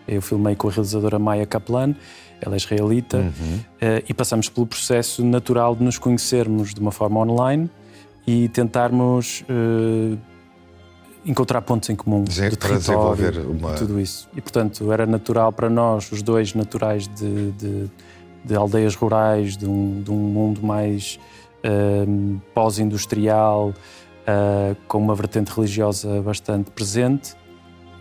Eu 0.08 0.22
filmei 0.22 0.56
com 0.56 0.67
a 0.67 0.72
realizadora 0.72 1.17
Maya 1.17 1.46
Kaplan, 1.46 1.96
ela 2.43 2.56
é 2.56 2.58
israelita, 2.58 3.17
uhum. 3.17 3.58
uh, 3.58 4.03
e 4.08 4.13
passamos 4.13 4.49
pelo 4.49 4.65
processo 4.65 5.23
natural 5.23 5.75
de 5.75 5.84
nos 5.84 5.97
conhecermos 5.97 6.73
de 6.73 6.79
uma 6.79 6.91
forma 6.91 7.19
online 7.19 7.69
e 8.25 8.47
tentarmos 8.49 9.43
uh, 9.49 10.17
encontrar 11.25 11.62
pontos 11.62 11.89
em 11.89 11.95
comum 11.95 12.23
Dizer, 12.23 12.51
do 12.51 12.58
para 12.58 12.77
desenvolver 12.77 13.38
uma... 13.39 13.73
tudo 13.73 13.99
isso. 13.99 14.27
E, 14.36 14.41
portanto, 14.41 14.91
era 14.91 15.06
natural 15.06 15.51
para 15.51 15.69
nós, 15.69 16.12
os 16.12 16.21
dois 16.21 16.53
naturais 16.53 17.08
de, 17.08 17.51
de, 17.51 17.89
de 18.43 18.56
aldeias 18.56 18.95
rurais, 18.95 19.56
de 19.56 19.65
um, 19.65 20.01
de 20.01 20.12
um 20.12 20.15
mundo 20.15 20.62
mais 20.62 21.19
uh, 21.63 22.41
pós-industrial, 22.53 23.69
uh, 23.69 24.75
com 24.88 24.97
uma 24.97 25.15
vertente 25.15 25.49
religiosa 25.49 26.21
bastante 26.21 26.71
presente, 26.71 27.36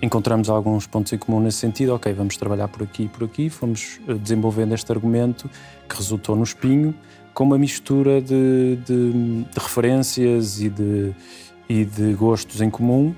encontramos 0.02 0.50
alguns 0.50 0.86
pontos 0.86 1.12
em 1.12 1.18
comum 1.18 1.40
nesse 1.40 1.58
sentido. 1.58 1.94
Ok, 1.94 2.12
vamos 2.12 2.36
trabalhar 2.36 2.66
por 2.66 2.82
aqui 2.82 3.04
e 3.04 3.08
por 3.08 3.24
aqui. 3.24 3.48
Fomos 3.48 4.00
eh, 4.08 4.14
desenvolvendo 4.14 4.74
este 4.74 4.90
argumento 4.90 5.48
que 5.88 5.96
resultou 5.96 6.34
no 6.34 6.42
Espinho, 6.42 6.92
com 7.32 7.44
uma 7.44 7.56
mistura 7.56 8.20
de, 8.20 8.76
de, 8.84 9.12
de 9.44 9.58
referências 9.58 10.60
e 10.60 10.68
de, 10.68 11.14
e 11.68 11.84
de 11.84 12.12
gostos 12.14 12.60
em 12.60 12.68
comum. 12.68 13.14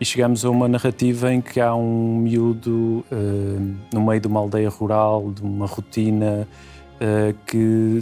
E 0.00 0.04
chegamos 0.04 0.44
a 0.44 0.50
uma 0.50 0.68
narrativa 0.68 1.32
em 1.34 1.40
que 1.40 1.60
há 1.60 1.74
um 1.74 2.18
miúdo 2.18 3.04
uh, 3.10 3.76
no 3.92 4.00
meio 4.06 4.20
de 4.20 4.28
uma 4.28 4.38
aldeia 4.38 4.68
rural, 4.68 5.32
de 5.32 5.42
uma 5.42 5.66
rotina, 5.66 6.46
uh, 6.94 7.36
que, 7.44 7.98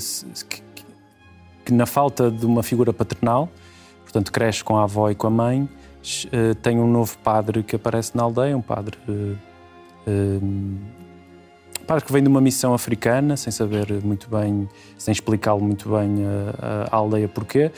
que, 0.46 0.62
que, 1.64 1.72
na 1.72 1.86
falta 1.86 2.30
de 2.30 2.44
uma 2.44 2.62
figura 2.62 2.92
paternal, 2.92 3.48
portanto, 4.02 4.30
cresce 4.30 4.62
com 4.62 4.76
a 4.76 4.82
avó 4.82 5.10
e 5.10 5.14
com 5.14 5.26
a 5.26 5.30
mãe, 5.30 5.66
uh, 6.26 6.54
tem 6.56 6.78
um 6.78 6.90
novo 6.90 7.16
padre 7.18 7.62
que 7.62 7.76
aparece 7.76 8.16
na 8.16 8.22
aldeia, 8.22 8.56
um 8.56 8.62
padre. 8.62 8.96
Uh, 9.08 9.36
padre 11.86 12.04
que 12.04 12.12
vem 12.12 12.22
de 12.22 12.28
uma 12.28 12.40
missão 12.40 12.74
africana, 12.74 13.36
sem 13.36 13.52
saber 13.52 13.92
muito 14.02 14.28
bem, 14.28 14.68
sem 14.98 15.12
explicá-lo 15.12 15.60
muito 15.60 15.88
bem 15.88 16.24
a, 16.60 16.88
a, 16.90 16.96
aldeia 16.96 17.28
porquê, 17.28 17.70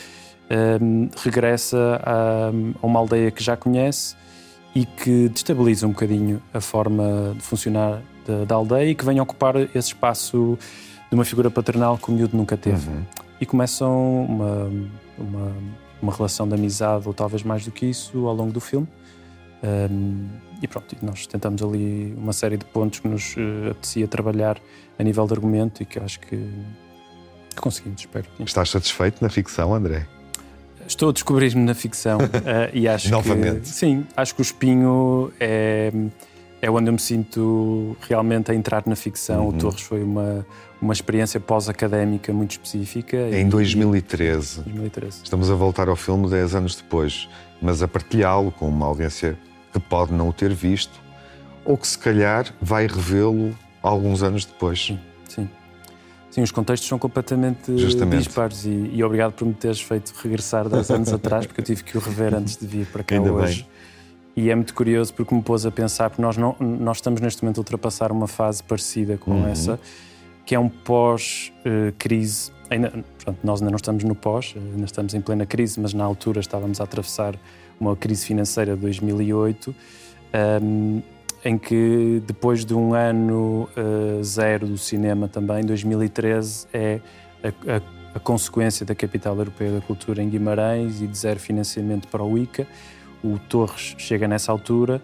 regressa 1.22 2.00
a, 2.02 2.48
a, 2.48 2.86
uma 2.86 2.98
aldeia 3.00 3.30
que 3.30 3.44
já 3.44 3.54
conhece 3.54 4.16
e 4.74 4.86
que 4.86 5.28
destabiliza 5.28 5.86
um 5.86 5.90
bocadinho 5.90 6.42
a 6.54 6.60
forma 6.60 7.34
de 7.34 7.42
funcionar 7.42 8.00
da, 8.26 8.44
da 8.44 8.54
aldeia 8.54 8.90
e 8.90 8.94
que 8.94 9.04
vem 9.04 9.20
ocupar 9.20 9.56
esse 9.56 9.88
espaço 9.88 10.58
de 11.10 11.14
uma 11.14 11.24
figura 11.24 11.50
paternal 11.50 11.96
que 11.98 12.10
o 12.10 12.12
miúdo 12.12 12.36
nunca 12.36 12.56
teve. 12.56 12.88
Uhum. 12.88 13.02
E 13.40 13.46
começam 13.46 14.24
uma, 14.24 14.70
uma 15.18 15.52
uma 16.00 16.12
relação 16.12 16.48
de 16.48 16.54
amizade, 16.54 17.06
ou 17.06 17.14
talvez 17.14 17.42
mais 17.42 17.64
do 17.64 17.70
que 17.70 17.86
isso, 17.86 18.26
ao 18.26 18.34
longo 18.34 18.52
do 18.52 18.60
filme. 18.60 18.86
Um, 19.62 20.28
e 20.62 20.68
pronto, 20.68 20.96
nós 21.02 21.26
tentamos 21.26 21.62
ali 21.62 22.14
uma 22.16 22.32
série 22.32 22.56
de 22.56 22.64
pontos 22.64 23.00
que 23.00 23.08
nos 23.08 23.36
uh, 23.36 23.70
apetecia 23.70 24.06
trabalhar 24.06 24.60
a 24.98 25.02
nível 25.02 25.26
de 25.26 25.34
argumento 25.34 25.82
e 25.82 25.86
que 25.86 25.98
acho 25.98 26.20
que, 26.20 26.36
que 27.50 27.60
conseguimos, 27.60 28.00
espero. 28.00 28.26
Estás 28.40 28.70
satisfeito 28.70 29.22
na 29.22 29.28
ficção, 29.28 29.74
André? 29.74 30.06
Estou 30.86 31.10
a 31.10 31.12
descobrir-me 31.12 31.62
na 31.62 31.74
ficção 31.74 32.18
uh, 32.18 32.22
e 32.72 32.88
acho 32.88 33.10
Novamente. 33.10 33.60
que 33.60 33.68
sim, 33.68 34.06
acho 34.16 34.34
que 34.34 34.40
o 34.40 34.42
espinho 34.42 35.32
é 35.38 35.92
é 36.60 36.70
onde 36.70 36.88
eu 36.88 36.92
me 36.92 36.98
sinto 36.98 37.96
realmente 38.00 38.50
a 38.50 38.54
entrar 38.54 38.82
na 38.86 38.96
ficção. 38.96 39.42
Uhum. 39.42 39.48
O 39.48 39.52
Torres 39.52 39.80
foi 39.80 40.02
uma, 40.02 40.46
uma 40.80 40.92
experiência 40.92 41.38
pós-académica 41.38 42.32
muito 42.32 42.52
específica. 42.52 43.16
Em 43.16 43.48
2013. 43.48 44.62
2013. 44.62 45.20
Estamos 45.24 45.50
a 45.50 45.54
voltar 45.54 45.88
ao 45.88 45.96
filme 45.96 46.28
10 46.28 46.54
anos 46.54 46.76
depois, 46.76 47.28
mas 47.62 47.82
a 47.82 47.88
partilhá-lo 47.88 48.50
com 48.50 48.68
uma 48.68 48.86
audiência 48.86 49.38
que 49.72 49.80
pode 49.80 50.12
não 50.12 50.28
o 50.28 50.32
ter 50.32 50.52
visto 50.52 51.00
ou 51.64 51.76
que 51.76 51.86
se 51.86 51.98
calhar 51.98 52.46
vai 52.60 52.86
revê-lo 52.86 53.54
alguns 53.82 54.22
anos 54.22 54.44
depois. 54.44 54.86
Sim, 54.86 54.98
sim. 55.28 55.48
Sim, 56.30 56.42
os 56.42 56.50
contextos 56.50 56.88
são 56.88 56.98
completamente 56.98 57.76
Justamente. 57.76 58.24
dispares 58.24 58.64
e, 58.64 58.90
e, 58.92 59.02
obrigado 59.02 59.32
por 59.32 59.46
me 59.46 59.54
teres 59.54 59.80
feito 59.80 60.12
regressar 60.22 60.68
10 60.68 60.90
anos 60.90 61.12
atrás, 61.12 61.46
porque 61.46 61.60
eu 61.60 61.64
tive 61.64 61.84
que 61.84 61.96
o 61.96 62.00
rever 62.00 62.34
antes 62.34 62.56
de 62.56 62.66
vir 62.66 62.86
para 62.86 63.02
cá 63.02 63.16
Ainda 63.16 63.32
hoje. 63.32 63.62
Bem. 63.62 63.77
E 64.38 64.50
é 64.50 64.54
muito 64.54 64.72
curioso 64.72 65.12
porque 65.14 65.34
me 65.34 65.42
pôs 65.42 65.66
a 65.66 65.70
pensar, 65.72 66.10
porque 66.10 66.22
nós, 66.22 66.36
não, 66.36 66.54
nós 66.60 66.98
estamos 66.98 67.20
neste 67.20 67.42
momento 67.42 67.58
a 67.58 67.60
ultrapassar 67.62 68.12
uma 68.12 68.28
fase 68.28 68.62
parecida 68.62 69.18
com 69.18 69.32
uhum. 69.32 69.48
essa, 69.48 69.80
que 70.46 70.54
é 70.54 70.58
um 70.60 70.68
pós-crise. 70.68 72.52
Ainda, 72.70 73.04
pronto, 73.24 73.38
nós 73.42 73.60
ainda 73.60 73.72
não 73.72 73.76
estamos 73.76 74.04
no 74.04 74.14
pós, 74.14 74.54
ainda 74.56 74.84
estamos 74.84 75.12
em 75.12 75.20
plena 75.20 75.44
crise, 75.44 75.80
mas 75.80 75.92
na 75.92 76.04
altura 76.04 76.38
estávamos 76.38 76.80
a 76.80 76.84
atravessar 76.84 77.34
uma 77.80 77.96
crise 77.96 78.26
financeira 78.26 78.76
de 78.76 78.82
2008, 78.82 79.74
um, 80.62 81.02
em 81.44 81.58
que 81.58 82.22
depois 82.24 82.64
de 82.64 82.74
um 82.74 82.94
ano 82.94 83.68
uh, 83.76 84.22
zero 84.22 84.68
do 84.68 84.78
cinema 84.78 85.26
também, 85.26 85.64
2013 85.64 86.68
é 86.72 87.00
a, 87.42 87.48
a, 87.48 87.82
a 88.14 88.20
consequência 88.20 88.86
da 88.86 88.94
capital 88.94 89.36
europeia 89.36 89.72
da 89.72 89.80
cultura 89.80 90.22
em 90.22 90.28
Guimarães 90.28 91.02
e 91.02 91.08
de 91.08 91.18
zero 91.18 91.40
financiamento 91.40 92.06
para 92.06 92.22
o 92.22 92.38
ICA 92.38 92.68
o 93.22 93.38
Torres 93.48 93.94
chega 93.98 94.28
nessa 94.28 94.52
altura 94.52 95.02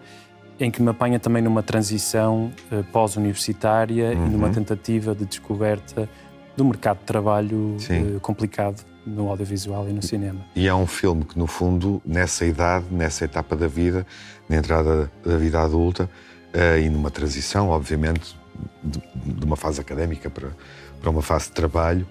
em 0.59 0.71
que 0.71 0.81
me 0.81 0.89
apanha 0.89 1.19
também 1.19 1.41
numa 1.41 1.61
transição 1.61 2.51
uh, 2.71 2.83
pós-universitária 2.85 4.11
uhum. 4.15 4.27
e 4.27 4.29
numa 4.29 4.49
tentativa 4.49 5.13
de 5.13 5.25
descoberta 5.25 6.09
do 6.55 6.63
mercado 6.63 6.99
de 6.99 7.05
trabalho 7.05 7.75
uh, 7.77 8.19
complicado 8.21 8.83
no 9.05 9.29
audiovisual 9.29 9.87
e 9.89 9.93
no 9.93 10.01
cinema. 10.01 10.39
E 10.55 10.67
é 10.67 10.73
um 10.73 10.87
filme 10.87 11.25
que, 11.25 11.37
no 11.37 11.45
fundo, 11.45 12.01
nessa 12.05 12.45
idade, 12.45 12.85
nessa 12.89 13.25
etapa 13.25 13.55
da 13.55 13.67
vida, 13.67 14.05
na 14.49 14.55
entrada 14.55 15.11
da 15.23 15.37
vida 15.37 15.61
adulta 15.61 16.09
uh, 16.53 16.79
e 16.79 16.89
numa 16.89 17.11
transição, 17.11 17.69
obviamente, 17.69 18.35
de, 18.81 19.01
de, 19.25 19.45
uma 19.45 19.57
fase 19.57 19.81
académica 19.81 20.29
para, 20.29 20.49
para 21.01 21.09
uma 21.09 21.21
fase 21.21 21.47
de 21.47 21.51
trabalho, 21.51 22.07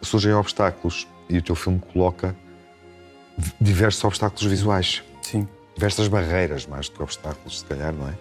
surgem 0.00 0.32
obstáculos 0.32 1.06
e 1.28 1.36
o 1.36 1.42
teu 1.42 1.54
filme 1.54 1.78
coloca 1.92 2.34
diversos 3.60 4.04
obstáculos 4.04 4.44
visuais. 4.44 5.02
Sim. 5.22 5.48
Diversas 5.74 6.08
barreiras, 6.08 6.66
mais 6.66 6.88
do 6.88 6.96
que 6.96 7.02
obstáculos, 7.02 7.60
se 7.60 7.64
calhar, 7.64 7.92
não 7.92 8.08
é? 8.08 8.14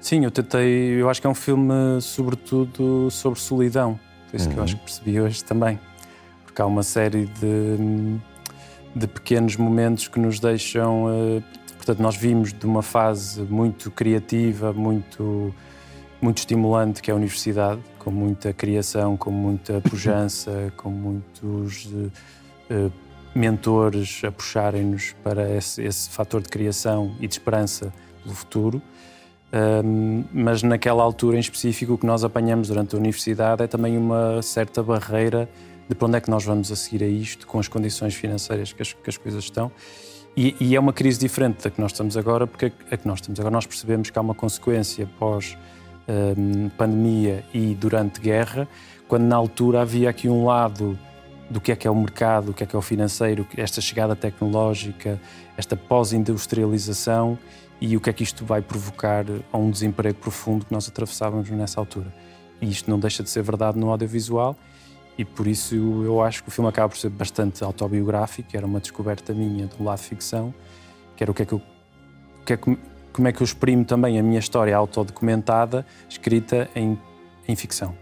Sim, 0.00 0.24
eu 0.24 0.30
tentei. 0.30 1.00
Eu 1.00 1.08
acho 1.08 1.20
que 1.20 1.26
é 1.26 1.30
um 1.30 1.34
filme, 1.34 2.00
sobretudo, 2.00 3.08
sobre 3.10 3.38
solidão. 3.38 3.98
Foi 4.28 4.38
isso 4.38 4.48
uhum. 4.48 4.52
que 4.52 4.58
eu 4.58 4.62
uhum. 4.62 4.64
acho 4.64 4.76
que 4.76 4.82
percebi 4.82 5.20
hoje 5.20 5.44
também. 5.44 5.78
Porque 6.44 6.60
há 6.60 6.66
uma 6.66 6.82
série 6.82 7.26
de, 7.26 8.18
de 8.96 9.06
pequenos 9.06 9.56
momentos 9.56 10.08
que 10.08 10.18
nos 10.18 10.40
deixam. 10.40 11.06
Uh, 11.06 11.42
portanto, 11.76 12.00
nós 12.00 12.16
vimos 12.16 12.52
de 12.52 12.66
uma 12.66 12.82
fase 12.82 13.42
muito 13.42 13.90
criativa, 13.90 14.72
muito, 14.72 15.54
muito 16.20 16.38
estimulante, 16.38 17.00
que 17.00 17.10
é 17.10 17.14
a 17.14 17.16
universidade, 17.16 17.80
com 17.98 18.10
muita 18.10 18.52
criação, 18.52 19.16
com 19.16 19.30
muita 19.30 19.80
pujança, 19.82 20.72
com 20.76 20.90
muitos. 20.90 21.84
Uh, 21.84 22.90
mentores 23.34 24.22
a 24.24 24.30
puxarem-nos 24.30 25.14
para 25.22 25.50
esse, 25.56 25.82
esse 25.82 26.10
fator 26.10 26.42
de 26.42 26.48
criação 26.48 27.14
e 27.20 27.26
de 27.26 27.34
esperança 27.34 27.92
do 28.24 28.34
futuro. 28.34 28.82
Um, 29.84 30.24
mas 30.32 30.62
naquela 30.62 31.02
altura 31.02 31.36
em 31.36 31.40
específico, 31.40 31.94
o 31.94 31.98
que 31.98 32.06
nós 32.06 32.24
apanhamos 32.24 32.68
durante 32.68 32.94
a 32.94 32.98
universidade 32.98 33.62
é 33.62 33.66
também 33.66 33.98
uma 33.98 34.40
certa 34.40 34.82
barreira 34.82 35.48
de 35.88 35.94
para 35.94 36.08
onde 36.08 36.16
é 36.16 36.20
que 36.20 36.30
nós 36.30 36.44
vamos 36.44 36.72
a 36.72 36.76
seguir 36.76 37.04
a 37.04 37.06
isto, 37.06 37.46
com 37.46 37.58
as 37.58 37.68
condições 37.68 38.14
financeiras 38.14 38.72
que 38.72 38.80
as, 38.80 38.92
que 38.92 39.10
as 39.10 39.18
coisas 39.18 39.44
estão. 39.44 39.70
E, 40.34 40.56
e, 40.58 40.74
é 40.74 40.80
uma 40.80 40.94
crise 40.94 41.18
diferente 41.18 41.62
da 41.62 41.70
que 41.70 41.78
nós 41.78 41.92
estamos 41.92 42.16
agora, 42.16 42.46
porque 42.46 42.72
a 42.90 42.96
que 42.96 43.06
nós 43.06 43.18
estamos 43.18 43.38
agora 43.38 43.52
nós 43.52 43.66
percebemos 43.66 44.08
que 44.08 44.18
há 44.18 44.22
uma 44.22 44.34
consequência 44.34 45.06
pós 45.18 45.58
um, 46.08 46.70
pandemia 46.70 47.44
e 47.52 47.74
durante 47.74 48.20
guerra, 48.20 48.66
quando 49.06 49.24
na 49.24 49.36
altura 49.36 49.82
havia 49.82 50.08
aqui 50.08 50.28
um 50.28 50.46
lado 50.46 50.98
do 51.52 51.60
que 51.60 51.70
é 51.70 51.76
que 51.76 51.86
é 51.86 51.90
o 51.90 51.94
mercado, 51.94 52.50
o 52.50 52.54
que 52.54 52.64
é 52.64 52.66
que 52.66 52.74
é 52.74 52.78
o 52.78 52.82
financeiro, 52.82 53.46
esta 53.56 53.80
chegada 53.80 54.16
tecnológica, 54.16 55.20
esta 55.56 55.76
pós-industrialização 55.76 57.38
e 57.78 57.94
o 57.94 58.00
que 58.00 58.08
é 58.08 58.12
que 58.12 58.22
isto 58.22 58.44
vai 58.44 58.62
provocar 58.62 59.24
a 59.52 59.58
um 59.58 59.70
desemprego 59.70 60.18
profundo 60.18 60.64
que 60.64 60.72
nós 60.72 60.88
atravessávamos 60.88 61.50
nessa 61.50 61.78
altura. 61.78 62.12
E 62.60 62.70
isto 62.70 62.90
não 62.90 62.98
deixa 62.98 63.22
de 63.22 63.28
ser 63.28 63.42
verdade 63.42 63.78
no 63.78 63.90
audiovisual 63.90 64.56
e 65.18 65.26
por 65.26 65.46
isso 65.46 65.74
eu 65.74 66.22
acho 66.22 66.42
que 66.42 66.48
o 66.48 66.52
filme 66.52 66.70
acaba 66.70 66.88
por 66.88 66.96
ser 66.96 67.10
bastante 67.10 67.62
autobiográfico, 67.62 68.56
era 68.56 68.64
uma 68.64 68.80
descoberta 68.80 69.34
minha 69.34 69.66
do 69.66 69.84
lado 69.84 69.98
ficção, 69.98 70.54
que 71.14 71.22
era 71.22 71.30
o 71.30 71.34
que 71.34 71.42
é 71.42 71.44
que 71.44 71.52
eu, 71.52 71.62
que 72.46 72.52
é, 72.54 72.56
como 72.56 73.28
é 73.28 73.32
que 73.32 73.42
eu 73.42 73.44
exprimo 73.44 73.84
também 73.84 74.18
a 74.18 74.22
minha 74.22 74.38
história 74.38 74.74
autodocumentada, 74.74 75.84
escrita 76.08 76.70
em, 76.74 76.98
em 77.46 77.54
ficção. 77.54 78.01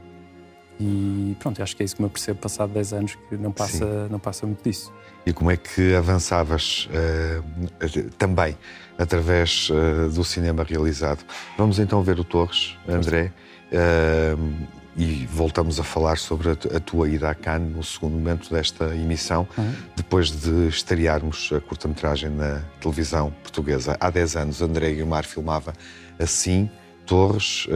E 0.81 1.37
pronto, 1.39 1.63
acho 1.63 1.77
que 1.77 1.83
é 1.83 1.85
isso 1.85 1.97
que 1.97 2.03
me 2.03 2.09
apercebo 2.09 2.41
passado 2.41 2.73
10 2.73 2.93
anos, 2.95 3.19
que 3.29 3.37
não 3.37 3.53
passa, 3.53 4.09
não 4.09 4.19
passa 4.19 4.47
muito 4.47 4.65
disso. 4.65 4.91
E 5.27 5.33
como 5.33 5.51
é 5.51 5.57
que 5.57 5.95
avançavas 5.95 6.89
uh, 6.89 8.11
também 8.17 8.57
através 8.99 9.69
uh, 9.69 10.09
do 10.09 10.25
cinema 10.25 10.65
realizado? 10.65 11.23
Vamos 11.59 11.79
então 11.79 12.03
ver 12.03 12.19
o 12.19 12.25
Torres, 12.25 12.79
André, 12.89 13.31
uh, 13.71 14.67
e 14.97 15.27
voltamos 15.27 15.79
a 15.79 15.85
falar 15.85 16.17
sobre 16.17 16.51
a, 16.51 16.81
tua 16.81 17.11
ida 17.11 17.29
a 17.29 17.35
Cannes 17.35 17.77
no 17.77 17.85
segundo 17.85 18.15
momento 18.15 18.51
desta 18.51 18.95
emissão, 18.97 19.47
uhum. 19.59 19.75
depois 19.95 20.31
de 20.31 20.69
estrearmos 20.69 21.51
a 21.55 21.61
curta-metragem 21.61 22.31
na 22.31 22.63
televisão 22.81 23.31
portuguesa. 23.43 23.99
Há 24.01 24.09
10 24.09 24.37
anos, 24.37 24.63
André 24.63 24.93
Guilmar 24.95 25.27
filmava 25.27 25.75
assim 26.19 26.71
Torres 27.07 27.67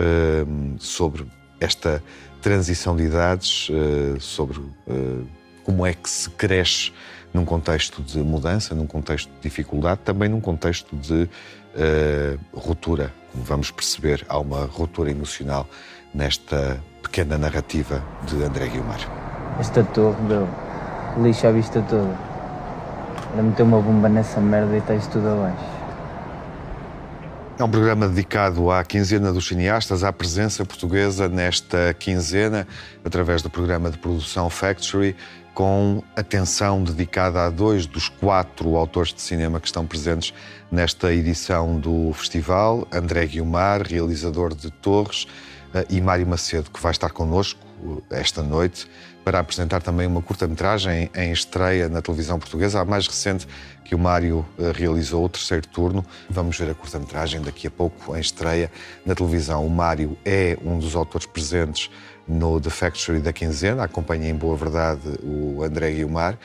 sobre 0.78 1.26
esta 1.60 2.02
transição 2.44 2.94
de 2.94 3.04
idades, 3.04 3.70
uh, 3.70 4.20
sobre 4.20 4.58
uh, 4.58 5.26
como 5.64 5.86
é 5.86 5.94
que 5.94 6.10
se 6.10 6.28
cresce 6.28 6.92
num 7.32 7.42
contexto 7.42 8.02
de 8.02 8.18
mudança, 8.18 8.74
num 8.74 8.86
contexto 8.86 9.30
de 9.30 9.40
dificuldade, 9.40 10.00
também 10.04 10.28
num 10.28 10.42
contexto 10.42 10.94
de 10.94 11.22
uh, 11.24 12.38
ruptura. 12.52 13.10
Como 13.32 13.42
vamos 13.44 13.70
perceber, 13.70 14.26
há 14.28 14.38
uma 14.38 14.66
ruptura 14.66 15.10
emocional 15.10 15.66
nesta 16.12 16.78
pequena 17.02 17.38
narrativa 17.38 18.04
de 18.26 18.44
André 18.44 18.68
Guilmar. 18.68 19.00
Esta 19.58 19.82
torre 19.82 20.20
deu 20.28 20.46
lixo 21.22 21.46
à 21.46 21.50
vista 21.50 21.80
toda. 21.88 22.14
Era 23.32 23.42
meter 23.42 23.62
uma 23.62 23.80
bomba 23.80 24.10
nessa 24.10 24.38
merda 24.38 24.74
e 24.74 24.80
está 24.80 24.94
isto 24.94 25.12
tudo 25.12 25.28
abaixo. 25.28 25.64
É 27.56 27.62
um 27.62 27.70
programa 27.70 28.08
dedicado 28.08 28.68
à 28.68 28.82
quinzena 28.82 29.32
dos 29.32 29.46
cineastas, 29.46 30.02
à 30.02 30.12
presença 30.12 30.64
portuguesa 30.64 31.28
nesta 31.28 31.94
quinzena, 31.94 32.66
através 33.04 33.42
do 33.42 33.48
programa 33.48 33.92
de 33.92 33.96
produção 33.96 34.50
Factory, 34.50 35.14
com 35.54 36.02
atenção 36.16 36.82
dedicada 36.82 37.44
a 37.44 37.50
dois 37.50 37.86
dos 37.86 38.08
quatro 38.08 38.74
autores 38.74 39.14
de 39.14 39.22
cinema 39.22 39.60
que 39.60 39.68
estão 39.68 39.86
presentes 39.86 40.34
nesta 40.68 41.14
edição 41.14 41.78
do 41.78 42.12
festival: 42.14 42.88
André 42.92 43.24
Guilmar, 43.26 43.86
realizador 43.86 44.52
de 44.52 44.72
Torres, 44.72 45.28
eh, 45.72 45.86
e 45.90 46.00
Mário 46.00 46.26
Macedo, 46.26 46.72
que 46.72 46.82
vai 46.82 46.90
estar 46.90 47.10
connosco 47.10 47.60
esta 48.10 48.42
noite 48.42 48.88
para 49.24 49.38
apresentar 49.38 49.80
também 49.80 50.06
uma 50.06 50.20
curta-metragem 50.20 51.10
em 51.14 51.32
estreia 51.32 51.88
na 51.88 52.02
televisão 52.02 52.38
portuguesa, 52.38 52.80
a 52.80 52.84
mais 52.84 53.06
recente 53.06 53.48
que 53.82 53.94
o 53.94 53.98
Mário 53.98 54.44
eh, 54.58 54.70
realizou, 54.74 55.24
o 55.24 55.28
terceiro 55.28 55.66
turno. 55.66 56.04
Vamos 56.28 56.58
ver 56.58 56.70
a 56.70 56.74
curta-metragem 56.74 57.40
daqui 57.40 57.66
a 57.66 57.70
pouco 57.70 58.14
em 58.14 58.20
estreia 58.20 58.70
na 59.04 59.14
televisão. 59.14 59.66
O 59.66 59.70
Mário 59.70 60.16
é 60.24 60.58
um 60.62 60.78
dos 60.78 60.94
autores 60.94 61.26
presentes 61.26 61.90
no 62.28 62.60
The 62.60 62.70
Factory 62.70 63.18
da 63.18 63.32
quinzena, 63.32 63.84
acompanha 63.84 64.28
em 64.28 64.34
boa 64.34 64.56
verdade 64.56 65.02
o 65.22 65.62
André 65.62 65.92
Guilmar, 65.92 66.38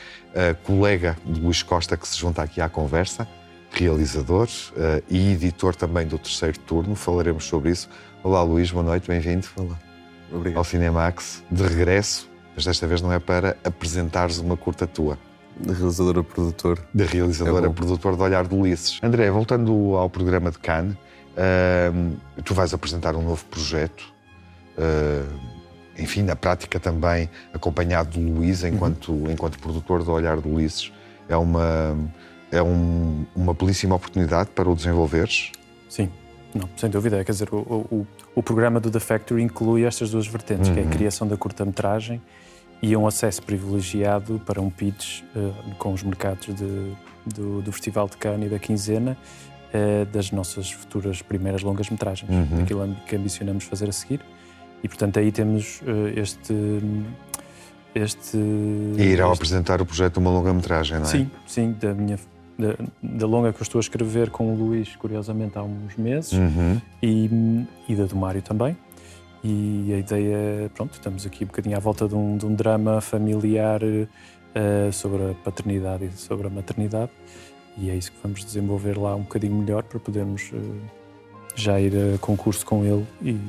colega 0.64 1.18
de 1.26 1.40
Luís 1.40 1.64
Costa 1.64 1.96
que 1.96 2.06
se 2.06 2.18
junta 2.18 2.42
aqui 2.44 2.60
à 2.60 2.68
conversa, 2.68 3.26
realizador 3.72 4.48
uh, 4.48 5.04
e 5.10 5.32
editor 5.32 5.76
também 5.76 6.06
do 6.06 6.18
terceiro 6.18 6.60
turno. 6.60 6.96
Falaremos 6.96 7.46
sobre 7.46 7.72
isso. 7.72 7.90
Olá 8.24 8.44
Luís, 8.44 8.72
boa 8.72 8.84
noite, 8.84 9.08
bem-vindo. 9.08 9.48
Obrigado. 10.32 10.58
Ao 10.58 10.64
Cinemax, 10.66 11.44
de 11.50 11.64
regresso 11.64 12.29
mas 12.56 12.66
desta 12.66 12.88
vez 12.88 13.02
não 13.02 13.12
é 13.12 13.20
para 13.20 13.58
apresentares 13.64 14.38
uma 14.40 14.58
curta 14.58 14.86
tua. 14.86 15.18
De 15.60 15.74
realizadora 15.74 16.24
produtor. 16.24 16.80
De 16.94 17.04
realizadora 17.04 17.68
é 17.68 17.70
produtor 17.70 18.16
de 18.16 18.22
Olhar 18.22 18.48
de 18.48 18.56
Ulisses. 18.56 19.00
André, 19.04 19.30
voltando 19.30 19.96
ao 19.96 20.10
programa 20.10 20.52
de 20.52 20.60
Cannes, 20.60 20.94
uh, 20.94 22.42
tu 22.44 22.54
vais 22.54 22.74
apresentar 22.74 23.16
um 23.16 23.22
novo 23.22 23.44
projeto, 23.46 24.06
uh, 24.78 25.40
enfim, 25.98 26.24
na 26.24 26.36
prática 26.36 26.80
também 26.80 27.30
acompanhado 27.54 28.12
de 28.12 28.20
Luís, 28.20 28.64
enquanto, 28.64 29.12
uhum. 29.12 29.32
enquanto 29.32 29.60
produtor 29.60 30.04
do 30.04 30.12
Olhar 30.12 30.40
de 30.40 30.48
Ulisses. 30.48 30.94
É 31.28 31.36
uma, 31.36 31.96
é 32.52 32.62
um, 32.62 33.26
uma 33.36 33.54
belíssima 33.54 33.96
oportunidade 33.96 34.50
para 34.52 34.70
o 34.70 34.76
desenvolveres? 34.76 35.52
Sim, 35.90 36.10
não, 36.56 36.70
sem 36.78 36.90
dúvida. 36.90 37.24
Quer 37.24 37.32
dizer, 37.34 37.50
o, 37.52 37.58
o, 37.58 38.08
o 38.34 38.42
programa 38.42 38.80
do 38.80 38.90
The 38.90 39.00
Factory 39.00 39.44
inclui 39.44 39.84
estas 39.84 40.12
duas 40.12 40.26
vertentes, 40.26 40.70
uhum. 40.70 40.74
que 40.74 40.80
é 40.80 40.84
a 40.84 40.86
uhum. 40.86 40.92
criação 40.92 41.28
da 41.28 41.36
curta-metragem 41.36 42.22
e 42.82 42.96
um 42.96 43.06
acesso 43.06 43.42
privilegiado 43.44 44.42
para 44.46 44.62
um 44.62 44.70
pitch 44.70 45.22
uh, 45.36 45.76
com 45.78 45.94
os 45.94 46.04
mercados 46.04 46.48
de, 46.56 46.94
do, 47.26 47.62
do, 47.62 47.72
Festival 47.72 48.08
de 48.08 48.18
Cannes 48.18 48.48
e 48.48 48.50
da 48.50 48.60
Quinzena 48.60 49.18
uh, 49.74 50.06
das 50.06 50.32
nossas 50.32 50.72
futuras 50.72 51.22
primeiras 51.22 51.62
longas-metragens, 51.62 52.32
uhum. 52.32 52.58
daquilo 52.60 52.96
que 53.08 53.16
ambicionamos 53.16 53.66
fazer 53.66 53.90
a 53.90 53.92
seguir. 53.92 54.22
E, 54.82 54.88
portanto, 54.88 55.20
aí 55.20 55.32
temos 55.32 55.82
uh, 55.82 56.18
este... 56.18 56.54
este 57.94 58.38
e 58.38 59.04
irão 59.04 59.32
este... 59.32 59.40
apresentar 59.40 59.82
o 59.82 59.86
projeto 59.86 60.14
de 60.14 60.20
uma 60.20 60.32
longa-metragem, 60.32 61.00
não 61.00 61.06
é? 61.06 61.10
Sim, 61.10 61.32
sim, 61.46 61.76
da 61.80 61.94
minha 61.94 62.18
da, 62.58 62.76
da, 63.02 63.26
longa 63.26 63.54
que 63.54 63.62
eu 63.62 63.64
estou 63.64 63.80
a 63.80 63.82
escrever 63.82 64.30
com 64.30 64.54
o 64.54 64.56
Luís, 64.56 64.94
curiosamente, 64.98 65.58
há 65.58 65.64
uns 65.64 65.96
meses, 65.96 66.34
uhum. 66.34 66.80
e, 67.02 67.66
e 67.88 67.96
da 67.96 68.04
do 68.04 68.18
Mário 68.18 68.42
também. 68.42 68.76
E 69.44 69.94
a 69.94 69.98
ideia, 69.98 70.70
pronto, 70.76 70.94
estamos 70.94 71.26
aqui 71.26 71.44
um 71.44 71.48
bocadinho 71.48 71.78
à 71.78 71.80
volta 71.80 72.08
de 72.08 72.16
um, 72.16 72.38
de 72.38 72.46
um 72.46 72.54
drama 72.54 73.00
familiar 73.00 73.82
uh, 73.84 74.92
sobre 74.92 75.32
a 75.32 75.34
paternidade 75.34 76.06
e 76.06 76.12
sobre 76.12 76.48
a 76.48 76.50
maternidade. 76.50 77.12
E 77.78 77.90
é 77.90 77.96
isso 77.96 78.12
que 78.12 78.18
vamos 78.22 78.44
desenvolver 78.44 78.98
lá 78.98 79.16
um 79.16 79.22
bocadinho 79.22 79.56
melhor 79.56 79.84
para 79.84 80.00
podermos 80.00 80.52
uh, 80.52 80.76
já 81.56 81.80
ir 81.80 81.94
a 82.16 82.18
concurso 82.18 82.66
com 82.66 82.84
ele 82.84 83.06
e 83.22 83.40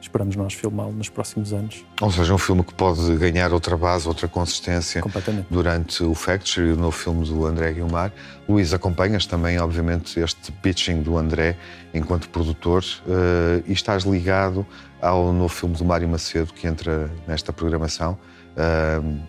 esperamos 0.00 0.36
nós 0.36 0.52
filmá-lo 0.52 0.92
nos 0.92 1.08
próximos 1.08 1.52
anos. 1.52 1.84
Ou 2.00 2.10
seja, 2.10 2.34
um 2.34 2.38
filme 2.38 2.62
que 2.62 2.74
pode 2.74 3.16
ganhar 3.16 3.52
outra 3.52 3.76
base, 3.76 4.06
outra 4.06 4.28
consistência 4.28 5.02
durante 5.50 6.04
o 6.04 6.14
Factory, 6.14 6.72
o 6.72 6.76
novo 6.76 6.96
filme 6.96 7.26
do 7.26 7.46
André 7.46 7.72
Guilmar. 7.72 8.12
Luís, 8.48 8.74
acompanhas 8.74 9.26
também, 9.26 9.58
obviamente, 9.58 10.20
este 10.20 10.52
pitching 10.52 11.02
do 11.02 11.16
André 11.16 11.56
enquanto 11.92 12.28
produtor 12.28 12.84
uh, 13.06 13.64
e 13.66 13.72
estás 13.72 14.04
ligado 14.04 14.66
ao 15.04 15.32
novo 15.32 15.48
filme 15.48 15.76
do 15.76 15.84
Mário 15.84 16.08
Macedo 16.08 16.52
que 16.52 16.66
entra 16.66 17.10
nesta 17.26 17.52
programação. 17.52 18.18
Uh, 18.56 19.20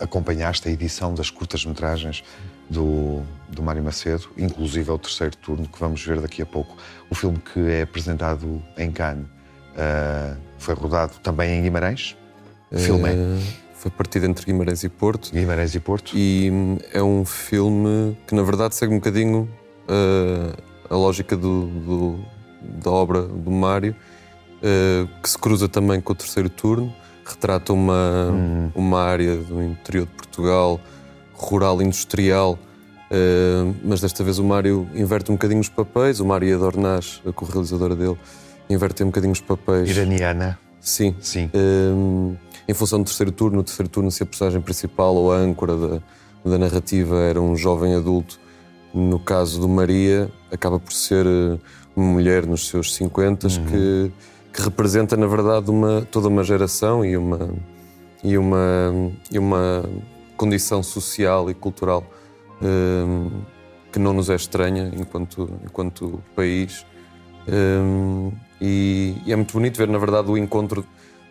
acompanhaste 0.00 0.68
a 0.68 0.72
edição 0.72 1.14
das 1.14 1.30
curtas-metragens 1.30 2.24
do, 2.68 3.22
do 3.48 3.62
Mário 3.62 3.82
Macedo, 3.82 4.28
inclusive 4.36 4.90
ao 4.90 4.98
terceiro 4.98 5.36
turno 5.36 5.68
que 5.68 5.78
vamos 5.78 6.04
ver 6.04 6.20
daqui 6.20 6.42
a 6.42 6.46
pouco. 6.46 6.76
O 7.08 7.14
filme 7.14 7.38
que 7.38 7.60
é 7.60 7.82
apresentado 7.82 8.62
em 8.76 8.90
Cannes 8.90 9.26
Uh, 9.72 10.36
foi 10.58 10.74
rodado 10.74 11.14
também 11.22 11.58
em 11.58 11.62
Guimarães. 11.62 12.16
Filme 12.76 13.10
uh, 13.10 13.40
Foi 13.74 13.90
partido 13.90 14.26
entre 14.26 14.44
Guimarães 14.44 14.82
e 14.84 14.88
Porto. 14.88 15.32
Guimarães 15.32 15.74
e 15.74 15.80
Porto. 15.80 16.16
E 16.16 16.50
hum, 16.50 16.78
é 16.92 17.02
um 17.02 17.24
filme 17.24 18.16
que, 18.26 18.34
na 18.34 18.42
verdade, 18.42 18.74
segue 18.74 18.92
um 18.92 18.98
bocadinho 18.98 19.48
uh, 19.88 20.62
a 20.88 20.96
lógica 20.96 21.36
do, 21.36 21.66
do, 21.66 22.24
da 22.82 22.90
obra 22.90 23.22
do 23.22 23.50
Mário, 23.50 23.96
que 25.22 25.28
se 25.28 25.36
cruza 25.36 25.68
também 25.68 26.00
com 26.00 26.12
o 26.12 26.16
terceiro 26.16 26.48
turno. 26.48 26.94
Retrata 27.24 27.72
uma, 27.72 28.32
uma 28.74 29.00
área 29.00 29.36
do 29.36 29.62
interior 29.62 30.06
de 30.06 30.12
Portugal, 30.12 30.80
rural, 31.32 31.80
industrial, 31.82 32.58
mas 33.82 34.00
desta 34.00 34.24
vez 34.24 34.38
o 34.38 34.44
Mário 34.44 34.88
inverte 34.94 35.30
um 35.30 35.34
bocadinho 35.34 35.60
os 35.60 35.68
papéis. 35.68 36.20
O 36.20 36.26
Mário 36.26 36.54
Adornaz, 36.54 37.20
a 37.26 37.32
co-realizadora 37.32 37.94
dele, 37.94 38.18
inverter 38.68 39.06
um 39.06 39.10
bocadinho 39.10 39.32
os 39.32 39.40
papéis. 39.40 39.88
Iraniana. 39.88 40.58
Sim. 40.80 41.14
Sim. 41.20 41.48
Um, 41.54 42.36
em 42.66 42.74
função 42.74 43.00
do 43.00 43.04
terceiro 43.04 43.30
turno, 43.32 43.60
o 43.60 43.62
terceiro 43.62 43.88
turno, 43.88 44.10
se 44.10 44.22
a 44.22 44.26
personagem 44.26 44.60
principal 44.60 45.14
ou 45.14 45.32
a 45.32 45.36
âncora 45.36 45.76
da, 45.76 46.02
da 46.44 46.58
narrativa 46.58 47.18
era 47.20 47.40
um 47.40 47.56
jovem 47.56 47.94
adulto, 47.94 48.40
no 48.92 49.18
caso 49.18 49.60
do 49.60 49.68
Maria, 49.68 50.30
acaba 50.50 50.78
por 50.78 50.92
ser 50.92 51.26
eh, 51.26 51.58
uma 51.96 52.06
mulher 52.12 52.46
nos 52.46 52.68
seus 52.68 52.94
50 52.94 53.46
uhum. 53.46 53.64
que, 53.66 54.12
que 54.52 54.60
representa, 54.60 55.16
na 55.16 55.26
verdade, 55.26 55.70
uma, 55.70 56.06
toda 56.10 56.28
uma 56.28 56.44
geração 56.44 57.04
e 57.04 57.16
uma, 57.16 57.50
e 58.22 58.36
uma, 58.36 59.12
e 59.30 59.38
uma 59.38 59.84
condição 60.36 60.82
social 60.82 61.50
e 61.50 61.54
cultural 61.54 62.04
um, 62.60 63.30
que 63.90 63.98
não 63.98 64.12
nos 64.12 64.30
é 64.30 64.34
estranha 64.34 64.90
enquanto, 64.94 65.48
enquanto 65.64 66.22
país. 66.36 66.84
Um, 67.48 68.32
e, 68.60 69.16
e, 69.26 69.32
é 69.32 69.36
muito 69.36 69.52
bonito 69.52 69.76
ver, 69.76 69.88
na 69.88 69.98
verdade, 69.98 70.30
o 70.30 70.36
encontro 70.36 70.84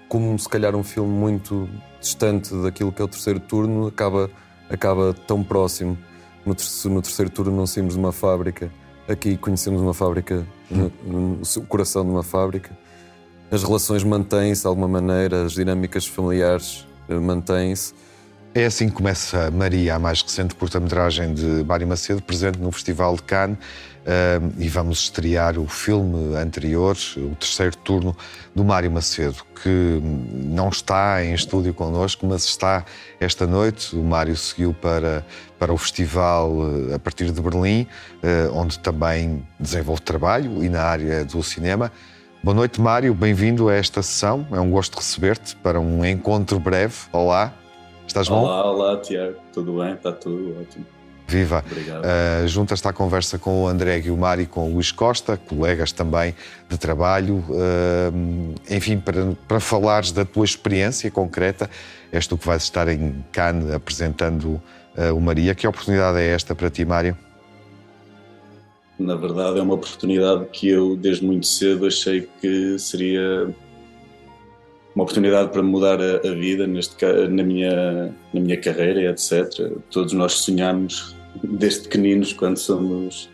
como 0.10 0.38
se 0.38 0.49
calhar 0.49 0.75
um 0.75 0.84
filme 0.84 1.10
muito 1.10 1.69
distante 2.01 2.53
daquilo 2.55 2.91
que 2.91 3.01
é 3.01 3.05
o 3.05 3.07
terceiro 3.07 3.39
turno 3.39 3.88
acaba, 3.88 4.29
acaba 4.69 5.13
tão 5.13 5.41
próximo. 5.41 5.97
No, 6.45 6.53
terceiro, 6.53 6.95
no 6.95 7.01
terceiro 7.01 7.31
turno 7.31 7.55
não 7.55 7.65
saímos 7.65 7.93
de 7.93 7.99
uma 7.99 8.12
fábrica, 8.12 8.69
aqui 9.07 9.38
conhecemos 9.38 9.81
uma 9.81 9.93
fábrica, 9.93 10.45
no, 10.69 10.91
no, 11.05 11.41
o 11.41 11.62
coração 11.65 12.03
de 12.03 12.10
uma 12.10 12.23
fábrica. 12.23 12.77
As 13.51 13.63
relações 13.63 14.01
mantêm-se 14.01 14.61
de 14.61 14.67
alguma 14.67 14.87
maneira, 14.87 15.43
as 15.43 15.51
dinâmicas 15.51 16.05
familiares 16.07 16.87
eh, 17.09 17.15
mantêm-se. 17.15 17.93
É 18.55 18.65
assim 18.65 18.87
que 18.87 18.95
começa 18.95 19.51
Maria, 19.51 19.95
a 19.95 19.99
mais 19.99 20.21
recente 20.21 20.55
curta-metragem 20.55 21.33
de 21.33 21.61
Mário 21.65 21.85
Macedo, 21.85 22.21
presente 22.21 22.59
no 22.59 22.71
Festival 22.71 23.17
de 23.17 23.23
Cannes. 23.23 23.57
Uh, 23.57 24.51
e 24.57 24.67
vamos 24.67 25.03
estrear 25.03 25.59
o 25.59 25.67
filme 25.67 26.35
anterior, 26.35 26.97
o 27.17 27.35
terceiro 27.35 27.75
turno 27.75 28.17
do 28.55 28.63
Mário 28.63 28.89
Macedo, 28.89 29.37
que 29.61 30.01
não 30.33 30.69
está 30.69 31.23
em 31.23 31.33
estúdio 31.33 31.73
connosco, 31.73 32.25
mas 32.25 32.45
está 32.45 32.83
esta 33.19 33.45
noite. 33.45 33.95
O 33.95 34.01
Mário 34.01 34.35
seguiu 34.35 34.73
para, 34.73 35.25
para 35.59 35.71
o 35.71 35.77
festival 35.77 36.51
uh, 36.51 36.95
a 36.95 36.99
partir 36.99 37.31
de 37.31 37.41
Berlim, 37.41 37.85
onde 38.53 38.79
também 38.79 39.45
desenvolve 39.59 40.01
trabalho 40.01 40.63
e 40.63 40.69
na 40.69 40.81
área 40.81 41.25
do 41.25 41.43
cinema. 41.43 41.91
Boa 42.43 42.56
noite, 42.56 42.82
Mário, 42.82 43.13
bem-vindo 43.13 43.69
a 43.69 43.75
esta 43.75 44.01
sessão. 44.01 44.47
É 44.51 44.60
um 44.60 44.71
gosto 44.71 44.95
receber-te 44.95 45.56
para 45.58 45.80
um 45.80 46.04
encontro 46.04 46.60
breve. 46.60 46.95
Olá, 47.12 47.54
estás 48.08 48.27
bom? 48.27 48.41
Olá, 48.41 48.65
olá, 48.65 48.97
Tiago, 48.99 49.36
tudo 49.54 49.77
bem? 49.77 49.93
Está 49.93 50.12
tudo 50.12 50.60
ótimo. 50.60 50.84
Viva! 51.27 51.63
Uh, 51.63 52.47
Junta-se 52.47 52.88
à 52.88 52.91
conversa 52.91 53.38
com 53.38 53.62
o 53.62 53.67
André 53.67 53.99
Guilmar 53.99 54.39
e 54.39 54.47
com 54.47 54.71
o 54.71 54.73
Luís 54.73 54.91
Costa, 54.91 55.38
colegas 55.38 55.91
também 55.91 56.34
de 56.67 56.80
trabalho. 56.80 57.45
Uh, 57.47 58.56
enfim, 58.67 58.97
para, 58.97 59.34
para 59.47 59.60
falares 59.60 60.12
da 60.12 60.25
tua 60.25 60.43
experiência 60.43 61.12
concreta, 61.12 61.69
és 62.12 62.25
tu 62.25 62.39
que 62.39 62.47
vais 62.47 62.63
estar 62.63 62.88
em 62.88 63.23
Cannes 63.32 63.71
apresentando 63.71 64.60
uh, 64.97 65.15
o 65.15 65.21
Maria. 65.21 65.54
Que 65.54 65.67
oportunidade 65.67 66.17
é 66.17 66.34
esta 66.34 66.56
para 66.56 66.71
ti, 66.71 66.84
Mário? 66.84 67.15
Na 69.01 69.15
verdade, 69.15 69.59
é 69.59 69.61
uma 69.61 69.73
oportunidade 69.73 70.45
que 70.51 70.69
eu, 70.69 70.95
desde 70.95 71.25
muito 71.25 71.47
cedo, 71.47 71.87
achei 71.87 72.29
que 72.39 72.77
seria 72.77 73.53
uma 74.93 75.03
oportunidade 75.03 75.51
para 75.51 75.63
mudar 75.63 75.99
a, 75.99 76.17
a 76.17 76.33
vida 76.33 76.67
neste, 76.67 76.95
na, 77.29 77.43
minha, 77.43 78.13
na 78.33 78.39
minha 78.39 78.57
carreira, 78.57 79.09
etc. 79.09 79.71
Todos 79.89 80.13
nós 80.13 80.33
sonhamos 80.33 81.15
desde 81.43 81.81
pequeninos, 81.83 82.33
quando 82.33 82.57
somos 82.57 83.29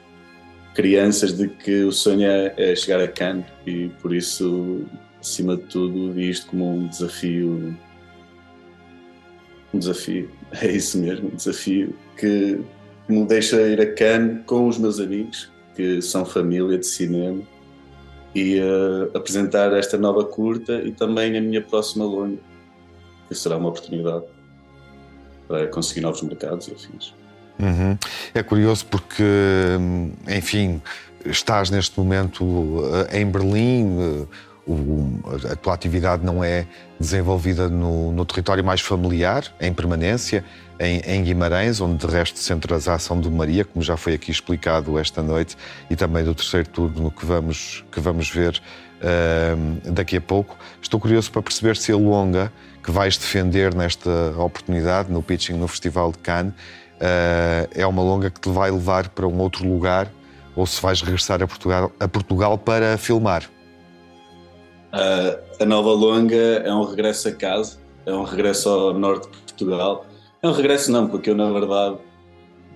crianças, 0.73 1.33
de 1.33 1.47
que 1.47 1.83
o 1.83 1.91
sonho 1.91 2.29
é, 2.29 2.53
é 2.57 2.75
chegar 2.75 3.01
a 3.01 3.07
Cannes 3.07 3.45
e 3.65 3.89
por 4.01 4.13
isso, 4.13 4.85
acima 5.19 5.57
de 5.57 5.63
tudo, 5.63 6.13
vi 6.13 6.29
isto 6.29 6.47
como 6.47 6.75
um 6.75 6.87
desafio. 6.87 7.75
Um 9.73 9.79
desafio, 9.79 10.29
é 10.61 10.71
isso 10.71 10.97
mesmo, 10.99 11.29
um 11.29 11.35
desafio 11.35 11.93
que 12.17 12.59
me 13.09 13.25
deixa 13.25 13.59
ir 13.61 13.81
a 13.81 13.93
Cannes 13.93 14.45
com 14.45 14.67
os 14.67 14.77
meus 14.77 14.99
amigos, 14.99 15.51
que 15.77 16.01
são 16.01 16.25
família 16.25 16.77
de 16.77 16.87
cinema, 16.87 17.41
e 18.33 18.59
uh, 18.59 19.15
apresentar 19.15 19.71
esta 19.73 19.97
nova 19.97 20.25
curta 20.25 20.73
e 20.83 20.91
também 20.91 21.37
a 21.37 21.41
minha 21.41 21.61
próxima 21.61 22.03
longa, 22.03 22.39
que 23.27 23.35
será 23.35 23.57
uma 23.57 23.69
oportunidade 23.69 24.25
para 25.47 25.67
conseguir 25.67 26.01
novos 26.01 26.21
mercados 26.23 26.67
e 26.67 26.73
afins. 26.73 27.13
Uhum. 27.59 27.97
É 28.33 28.43
curioso 28.43 28.85
porque, 28.87 29.23
enfim, 30.27 30.81
estás 31.25 31.69
neste 31.69 31.97
momento 31.99 32.81
eh, 33.09 33.21
em 33.21 33.25
Berlim, 33.25 34.27
eh, 34.67 35.53
a 35.53 35.55
tua 35.55 35.73
atividade 35.73 36.25
não 36.25 36.43
é 36.43 36.65
desenvolvida 36.99 37.69
no, 37.69 38.11
no 38.11 38.25
território 38.25 38.63
mais 38.63 38.81
familiar, 38.81 39.43
em 39.59 39.73
permanência, 39.73 40.43
em, 40.79 40.99
em, 40.99 41.23
Guimarães, 41.23 41.81
onde 41.81 42.05
de 42.05 42.11
resto 42.11 42.37
centras 42.39 42.87
a 42.87 42.95
ação 42.95 43.19
do 43.19 43.31
Maria, 43.31 43.65
como 43.65 43.83
já 43.83 43.97
foi 43.97 44.13
aqui 44.13 44.31
explicado 44.31 44.97
esta 44.99 45.23
noite, 45.23 45.57
e 45.89 45.95
também 45.95 46.23
do 46.23 46.35
terceiro 46.35 46.67
turno 46.69 47.09
que 47.09 47.25
vamos, 47.25 47.83
que 47.91 47.99
vamos 47.99 48.29
ver 48.29 48.61
uh, 49.01 49.91
daqui 49.91 50.17
a 50.17 50.21
pouco. 50.21 50.57
Estou 50.81 50.99
curioso 50.99 51.31
para 51.31 51.41
perceber 51.41 51.77
se 51.77 51.91
a 51.91 51.95
longa 51.95 52.51
que 52.83 52.91
vais 52.91 53.17
defender 53.17 53.73
nesta 53.73 54.09
oportunidade, 54.37 55.11
no 55.11 55.23
pitching 55.23 55.53
no 55.53 55.67
Festival 55.67 56.11
de 56.11 56.19
Cannes, 56.19 56.53
uh, 56.53 57.69
é 57.73 57.85
uma 57.85 58.01
longa 58.03 58.29
que 58.29 58.39
te 58.39 58.49
vai 58.49 58.69
levar 58.69 59.09
para 59.09 59.27
um 59.27 59.39
outro 59.39 59.67
lugar 59.67 60.07
ou 60.55 60.65
se 60.65 60.81
vais 60.81 61.01
regressar 61.01 61.41
a 61.41 61.47
Portugal, 61.47 61.91
a 61.99 62.07
Portugal 62.07 62.57
para 62.57 62.97
filmar? 62.97 63.43
Uh, 64.97 65.63
a 65.63 65.65
nova 65.65 65.91
longa 65.91 66.35
é 66.35 66.73
um 66.73 66.83
regresso 66.83 67.27
a 67.27 67.31
casa, 67.31 67.77
é 68.05 68.11
um 68.11 68.23
regresso 68.23 68.67
ao 68.67 68.93
norte 68.93 69.29
de 69.29 69.37
Portugal. 69.37 70.05
É 70.41 70.47
um 70.47 70.51
regresso 70.51 70.91
não, 70.91 71.07
porque 71.07 71.29
eu 71.29 71.35
na 71.35 71.51
verdade, 71.51 71.97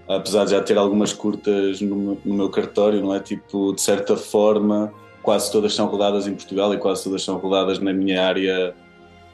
apesar 0.07 0.45
de 0.45 0.51
já 0.51 0.61
ter 0.61 0.77
algumas 0.77 1.13
curtas 1.13 1.81
no, 1.81 2.17
no 2.23 2.35
meu 2.35 2.49
cartório, 2.49 3.01
não 3.01 3.15
é? 3.15 3.19
Tipo, 3.19 3.73
de 3.73 3.81
certa 3.81 4.15
forma, 4.15 4.93
quase 5.23 5.51
todas 5.51 5.73
são 5.73 5.87
rodadas 5.87 6.27
em 6.27 6.33
Portugal 6.35 6.73
e 6.73 6.77
quase 6.77 7.03
todas 7.03 7.23
são 7.23 7.37
rodadas 7.37 7.79
na 7.79 7.91
minha 7.91 8.23
área 8.23 8.75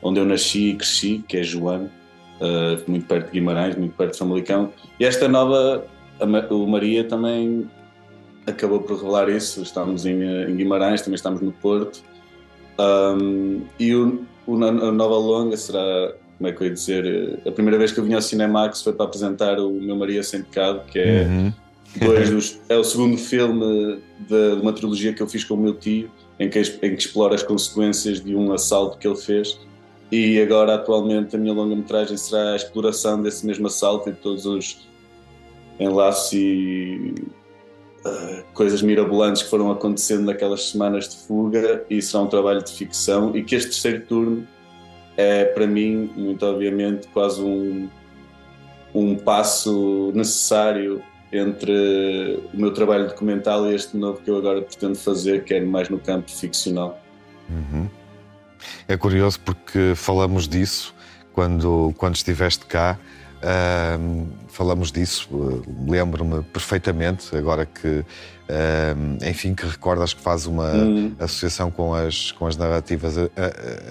onde 0.02 0.20
eu 0.20 0.26
nasci 0.26 0.70
e 0.70 0.76
cresci, 0.76 1.24
que 1.28 1.38
é 1.38 1.44
João 1.44 1.90
uh, 2.40 2.90
muito 2.90 3.06
perto 3.06 3.28
de 3.28 3.32
Guimarães, 3.34 3.76
muito 3.76 3.96
perto 3.96 4.14
de 4.14 4.20
Famalicão. 4.20 4.72
E 5.00 5.06
esta 5.06 5.28
nova, 5.28 5.86
a, 6.20 6.54
o 6.54 6.68
Maria 6.68 7.04
também 7.04 7.70
acabou 8.46 8.80
por 8.80 8.98
revelar 8.98 9.30
isso. 9.30 9.62
Estamos 9.62 10.06
em, 10.06 10.22
em 10.24 10.56
Guimarães, 10.56 11.02
também 11.02 11.16
estamos 11.16 11.42
no 11.42 11.52
Porto. 11.52 12.02
Um, 12.80 13.62
e 13.80 13.94
o, 13.94 14.26
o, 14.46 14.56
a 14.64 14.92
nova 14.92 15.16
longa 15.16 15.58
será, 15.58 16.14
como 16.38 16.50
é 16.50 16.52
que 16.52 16.62
eu 16.62 16.68
ia 16.68 16.74
dizer, 16.74 17.40
a 17.46 17.52
primeira 17.52 17.78
vez 17.78 17.92
que 17.92 18.00
eu 18.00 18.04
vim 18.04 18.14
ao 18.14 18.22
Cinemax 18.22 18.84
foi 18.84 18.94
para 18.94 19.06
apresentar 19.06 19.60
o 19.60 19.72
meu 19.72 19.96
Maria 19.96 20.24
Sem 20.24 20.44
Pecado, 20.44 20.82
que 20.92 21.00
é, 21.00 21.24
uhum. 21.24 21.54
dois 22.00 22.30
dos, 22.30 22.60
é 22.70 22.78
o 22.78 22.84
segundo 22.84 23.18
filme 23.18 24.00
de, 24.20 24.56
de, 24.56 24.62
uma 24.62 24.74
trilogia 24.74 25.14
que 25.14 25.22
eu 25.22 25.28
fiz 25.28 25.44
com 25.44 25.56
o 25.56 25.58
meu 25.58 25.74
tio, 25.74 26.10
em 26.40 26.50
que, 26.50 26.60
em 26.60 26.96
que 26.96 27.02
explora 27.02 27.34
as 27.34 27.44
consequências 27.44 28.24
de 28.24 28.36
um 28.36 28.54
assalto 28.54 28.98
que 28.98 29.08
ele 29.08 29.18
fez 29.18 29.58
e 30.12 30.42
agora, 30.42 30.76
atualmente, 30.76 31.36
a 31.36 31.40
minha 31.40 31.54
longa-metragem 31.54 32.16
será 32.16 32.54
a 32.54 32.56
exploração 32.56 33.22
desse 33.22 33.46
mesmo 33.46 33.68
assalto 33.68 34.10
e 34.10 34.14
todos 34.14 34.46
os 34.46 34.88
enlaces 35.80 36.34
e 36.34 37.16
uh, 38.08 38.44
coisas 38.54 38.82
mirabolantes 38.82 39.44
que 39.44 39.50
foram 39.50 39.72
acontecendo 39.72 40.26
naquelas 40.26 40.70
semanas 40.70 41.08
de 41.10 41.16
fuga. 41.18 41.86
E 41.90 42.02
será 42.02 42.24
um 42.24 42.28
trabalho 42.28 42.64
de 42.64 42.72
ficção. 42.72 43.36
E 43.36 43.44
que 43.44 43.56
este 43.56 43.70
terceiro 43.70 44.06
turno 44.06 44.48
é, 45.18 45.46
para 45.46 45.66
mim, 45.66 46.12
muito 46.16 46.46
obviamente, 46.46 47.08
quase 47.08 47.42
um, 47.42 47.90
um 48.94 49.16
passo 49.16 50.12
necessário 50.14 51.02
entre 51.32 52.40
o 52.54 52.58
meu 52.58 52.72
trabalho 52.72 53.08
documental 53.08 53.70
e 53.70 53.76
este 53.76 53.98
novo 53.98 54.22
que 54.22 54.30
eu 54.30 54.38
agora 54.38 54.62
pretendo 54.62 54.96
fazer, 54.96 55.44
que 55.44 55.54
é 55.56 55.62
mais 55.62 55.90
no 55.90 56.00
campo 56.00 56.32
ficcional. 56.32 57.02
Uhum. 57.50 57.90
É 58.88 58.96
curioso 58.96 59.40
porque 59.42 59.94
falamos 59.96 60.48
disso 60.48 60.94
quando, 61.34 61.94
quando 61.98 62.16
estiveste 62.16 62.66
cá. 62.66 62.98
Uh, 63.38 64.28
falamos 64.48 64.92
disso, 64.92 65.30
uh, 65.32 65.64
lembro-me 65.88 66.42
perfeitamente, 66.42 67.36
agora 67.36 67.68
que, 67.68 67.88
uh, 67.88 69.28
enfim, 69.30 69.54
que 69.54 69.66
recordas 69.66 70.14
que 70.14 70.22
faz 70.22 70.48
uma 70.48 70.72
hum. 70.74 71.16
associação 71.20 71.70
com 71.70 71.94
as, 71.94 72.32
com 72.32 72.48
as 72.48 72.58
narrativas 72.58 73.16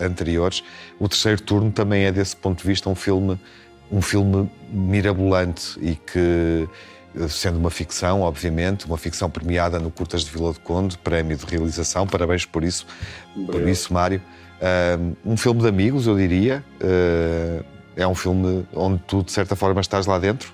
anteriores. 0.00 0.64
O 0.98 1.08
terceiro 1.08 1.40
turno 1.40 1.70
também 1.70 2.04
é, 2.04 2.12
desse 2.12 2.34
ponto 2.34 2.60
de 2.60 2.66
vista, 2.66 2.90
um 2.90 2.94
filme, 2.94 3.38
um 3.90 4.02
filme 4.02 4.50
mirabolante 4.68 5.78
e 5.80 5.94
que, 5.94 6.68
sendo 7.28 7.58
uma 7.58 7.70
ficção, 7.70 8.22
obviamente, 8.22 8.84
uma 8.86 8.98
ficção 8.98 9.30
premiada 9.30 9.78
no 9.78 9.92
Curtas 9.92 10.24
de 10.24 10.30
Vila 10.30 10.52
do 10.52 10.60
Conde, 10.60 10.98
prémio 10.98 11.36
de 11.36 11.46
realização, 11.46 12.04
parabéns 12.04 12.44
por 12.44 12.64
isso, 12.64 12.84
por 13.46 13.66
isso, 13.68 13.92
Mário 13.92 14.20
um 15.24 15.36
filme 15.36 15.60
de 15.60 15.68
amigos, 15.68 16.06
eu 16.06 16.16
diria. 16.16 16.64
É 17.96 18.06
um 18.06 18.14
filme 18.14 18.66
onde 18.74 19.02
tu, 19.06 19.22
de 19.22 19.32
certa 19.32 19.56
forma, 19.56 19.80
estás 19.80 20.06
lá 20.06 20.18
dentro? 20.18 20.52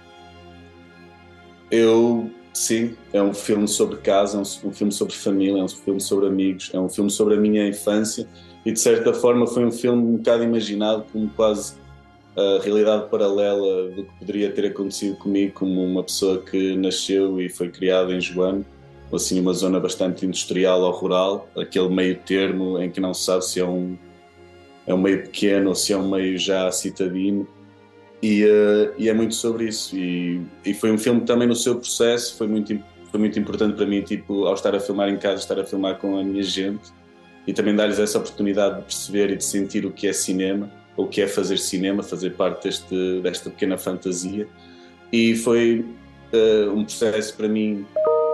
Eu, 1.70 2.30
sim. 2.52 2.94
É 3.12 3.22
um 3.22 3.34
filme 3.34 3.66
sobre 3.66 3.96
casa, 3.96 4.38
é 4.38 4.40
um 4.40 4.72
filme 4.72 4.92
sobre 4.92 5.14
família, 5.14 5.60
é 5.60 5.64
um 5.64 5.68
filme 5.68 6.00
sobre 6.00 6.26
amigos, 6.26 6.70
é 6.72 6.78
um 6.78 6.88
filme 6.88 7.10
sobre 7.10 7.34
a 7.34 7.36
minha 7.36 7.66
infância 7.66 8.26
e, 8.64 8.72
de 8.72 8.78
certa 8.78 9.12
forma, 9.12 9.46
foi 9.46 9.64
um 9.64 9.72
filme 9.72 10.02
um 10.02 10.16
bocado 10.16 10.44
imaginado 10.44 11.04
como 11.12 11.28
quase 11.30 11.74
a 12.36 12.62
realidade 12.62 13.10
paralela 13.10 13.90
do 13.90 14.04
que 14.04 14.18
poderia 14.18 14.50
ter 14.50 14.66
acontecido 14.66 15.16
comigo 15.16 15.52
como 15.52 15.84
uma 15.84 16.02
pessoa 16.02 16.40
que 16.40 16.76
nasceu 16.76 17.40
e 17.40 17.48
foi 17.48 17.68
criada 17.68 18.12
em 18.12 18.20
Joano 18.20 18.64
assim 19.16 19.38
uma 19.40 19.52
zona 19.52 19.78
bastante 19.78 20.24
industrial 20.24 20.80
ou 20.80 20.90
rural, 20.90 21.48
aquele 21.56 21.88
meio 21.88 22.18
termo 22.18 22.80
em 22.80 22.90
que 22.90 23.00
não 23.00 23.12
se 23.12 23.24
sabe 23.24 23.44
se 23.44 23.60
é 23.60 23.64
um, 23.64 23.96
é 24.86 24.94
um 24.94 24.98
meio 24.98 25.22
pequeno 25.22 25.70
ou 25.70 25.74
se 25.74 25.92
é 25.92 25.96
um 25.96 26.10
meio 26.10 26.38
já 26.38 26.70
citadino. 26.70 27.46
E, 28.22 28.44
uh, 28.44 28.92
e 28.96 29.08
é 29.08 29.14
muito 29.14 29.34
sobre 29.34 29.68
isso. 29.68 29.96
E, 29.96 30.40
e 30.64 30.74
foi 30.74 30.92
um 30.92 30.98
filme 30.98 31.22
também 31.22 31.48
no 31.48 31.56
seu 31.56 31.74
processo 31.76 32.36
foi 32.36 32.46
muito, 32.46 32.78
foi 33.10 33.18
muito 33.18 33.38
importante 33.38 33.76
para 33.76 33.86
mim, 33.86 34.02
tipo, 34.02 34.46
ao 34.46 34.54
estar 34.54 34.74
a 34.74 34.80
filmar 34.80 35.08
em 35.08 35.16
casa, 35.16 35.40
estar 35.40 35.58
a 35.58 35.64
filmar 35.64 35.98
com 35.98 36.18
a 36.18 36.22
minha 36.22 36.42
gente 36.42 36.92
e 37.46 37.52
também 37.52 37.74
dar-lhes 37.74 37.98
essa 37.98 38.18
oportunidade 38.18 38.76
de 38.76 38.82
perceber 38.82 39.30
e 39.30 39.36
de 39.36 39.44
sentir 39.44 39.84
o 39.84 39.90
que 39.90 40.06
é 40.06 40.12
cinema, 40.12 40.70
ou 40.96 41.06
o 41.06 41.08
que 41.08 41.20
é 41.20 41.26
fazer 41.26 41.58
cinema, 41.58 42.02
fazer 42.02 42.30
parte 42.34 42.64
deste, 42.64 43.20
desta 43.20 43.50
pequena 43.50 43.76
fantasia. 43.76 44.46
E 45.12 45.34
foi 45.34 45.84
uh, 46.32 46.70
um 46.70 46.84
processo 46.84 47.36
para 47.36 47.48
mim 47.48 47.84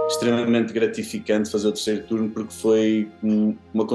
extremamente 0.09 0.73
gratificante 0.73 1.51
fazer 1.51 1.69
o 1.69 1.73
terceiro 1.73 2.03
turno, 2.05 2.31
porque 2.31 2.53
foi 2.53 3.09
uma 3.73 3.87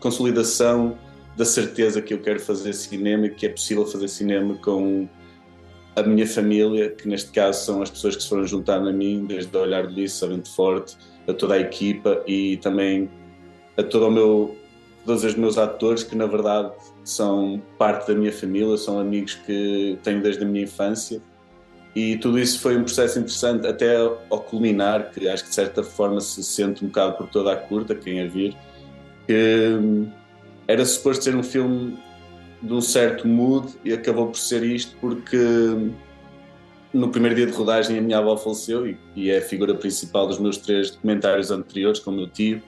consolidação 0.00 0.96
da 1.36 1.44
certeza 1.44 2.00
que 2.00 2.14
eu 2.14 2.20
quero 2.20 2.40
fazer 2.40 2.72
cinema 2.72 3.26
e 3.26 3.30
que 3.30 3.46
é 3.46 3.48
possível 3.50 3.86
fazer 3.86 4.08
cinema 4.08 4.54
com 4.54 5.06
a 5.94 6.02
minha 6.02 6.26
família, 6.26 6.90
que 6.90 7.08
neste 7.08 7.30
caso 7.30 7.64
são 7.64 7.82
as 7.82 7.90
pessoas 7.90 8.16
que 8.16 8.22
se 8.22 8.28
foram 8.28 8.46
juntando 8.46 8.88
a 8.88 8.92
mim, 8.92 9.24
desde 9.26 9.54
o 9.56 9.60
Olhar 9.60 9.86
de 9.86 9.94
Lice, 9.94 10.24
a 10.24 10.44
Forte, 10.54 10.96
a 11.26 11.32
toda 11.32 11.54
a 11.54 11.58
equipa 11.58 12.22
e 12.26 12.56
também 12.58 13.10
a 13.76 13.82
todo 13.82 14.08
o 14.08 14.10
meu, 14.10 14.56
todos 15.04 15.24
os 15.24 15.34
meus 15.34 15.58
atores 15.58 16.02
que 16.02 16.14
na 16.14 16.26
verdade 16.26 16.72
são 17.04 17.62
parte 17.78 18.08
da 18.08 18.14
minha 18.14 18.32
família, 18.32 18.76
são 18.76 18.98
amigos 18.98 19.34
que 19.34 19.98
tenho 20.02 20.22
desde 20.22 20.42
a 20.42 20.46
minha 20.46 20.64
infância. 20.64 21.20
E 21.94 22.18
tudo 22.18 22.38
isso 22.38 22.60
foi 22.60 22.76
um 22.76 22.82
processo 22.82 23.18
interessante 23.18 23.66
até 23.66 23.96
ao 23.96 24.40
culminar, 24.40 25.10
que 25.12 25.26
acho 25.28 25.44
que 25.44 25.48
de 25.48 25.54
certa 25.54 25.82
forma 25.82 26.20
se 26.20 26.42
sente 26.44 26.84
um 26.84 26.88
bocado 26.88 27.16
por 27.16 27.28
toda 27.28 27.52
a 27.52 27.56
curta, 27.56 27.94
quem 27.94 28.20
a 28.20 28.26
vir, 28.26 28.54
que 29.26 29.78
era 30.68 30.84
suposto 30.84 31.24
ser 31.24 31.34
um 31.34 31.42
filme 31.42 31.98
de 32.62 32.72
um 32.72 32.80
certo 32.80 33.26
mood 33.28 33.74
e 33.84 33.92
acabou 33.92 34.26
por 34.28 34.38
ser 34.38 34.62
isto 34.62 34.96
porque 35.00 35.36
hum, 35.36 35.92
no 36.92 37.08
primeiro 37.10 37.36
dia 37.36 37.46
de 37.46 37.52
rodagem 37.52 37.98
a 37.98 38.00
minha 38.00 38.18
avó 38.18 38.36
faleceu 38.36 38.86
e, 38.86 38.98
e 39.14 39.30
é 39.30 39.38
a 39.38 39.42
figura 39.42 39.74
principal 39.74 40.26
dos 40.26 40.38
meus 40.38 40.56
três 40.56 40.90
documentários 40.90 41.50
anteriores 41.50 42.00
com 42.00 42.10
o 42.10 42.14
meu 42.14 42.28
tio 42.28 42.62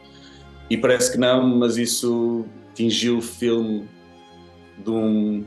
e 0.71 0.77
parece 0.77 1.13
que 1.13 1.19
não, 1.19 1.47
mas 1.57 1.77
isso 1.79 2.45
atingiu 2.71 3.19
o 3.19 3.23
filme 3.23 3.89
de 4.85 4.91
um, 4.91 5.45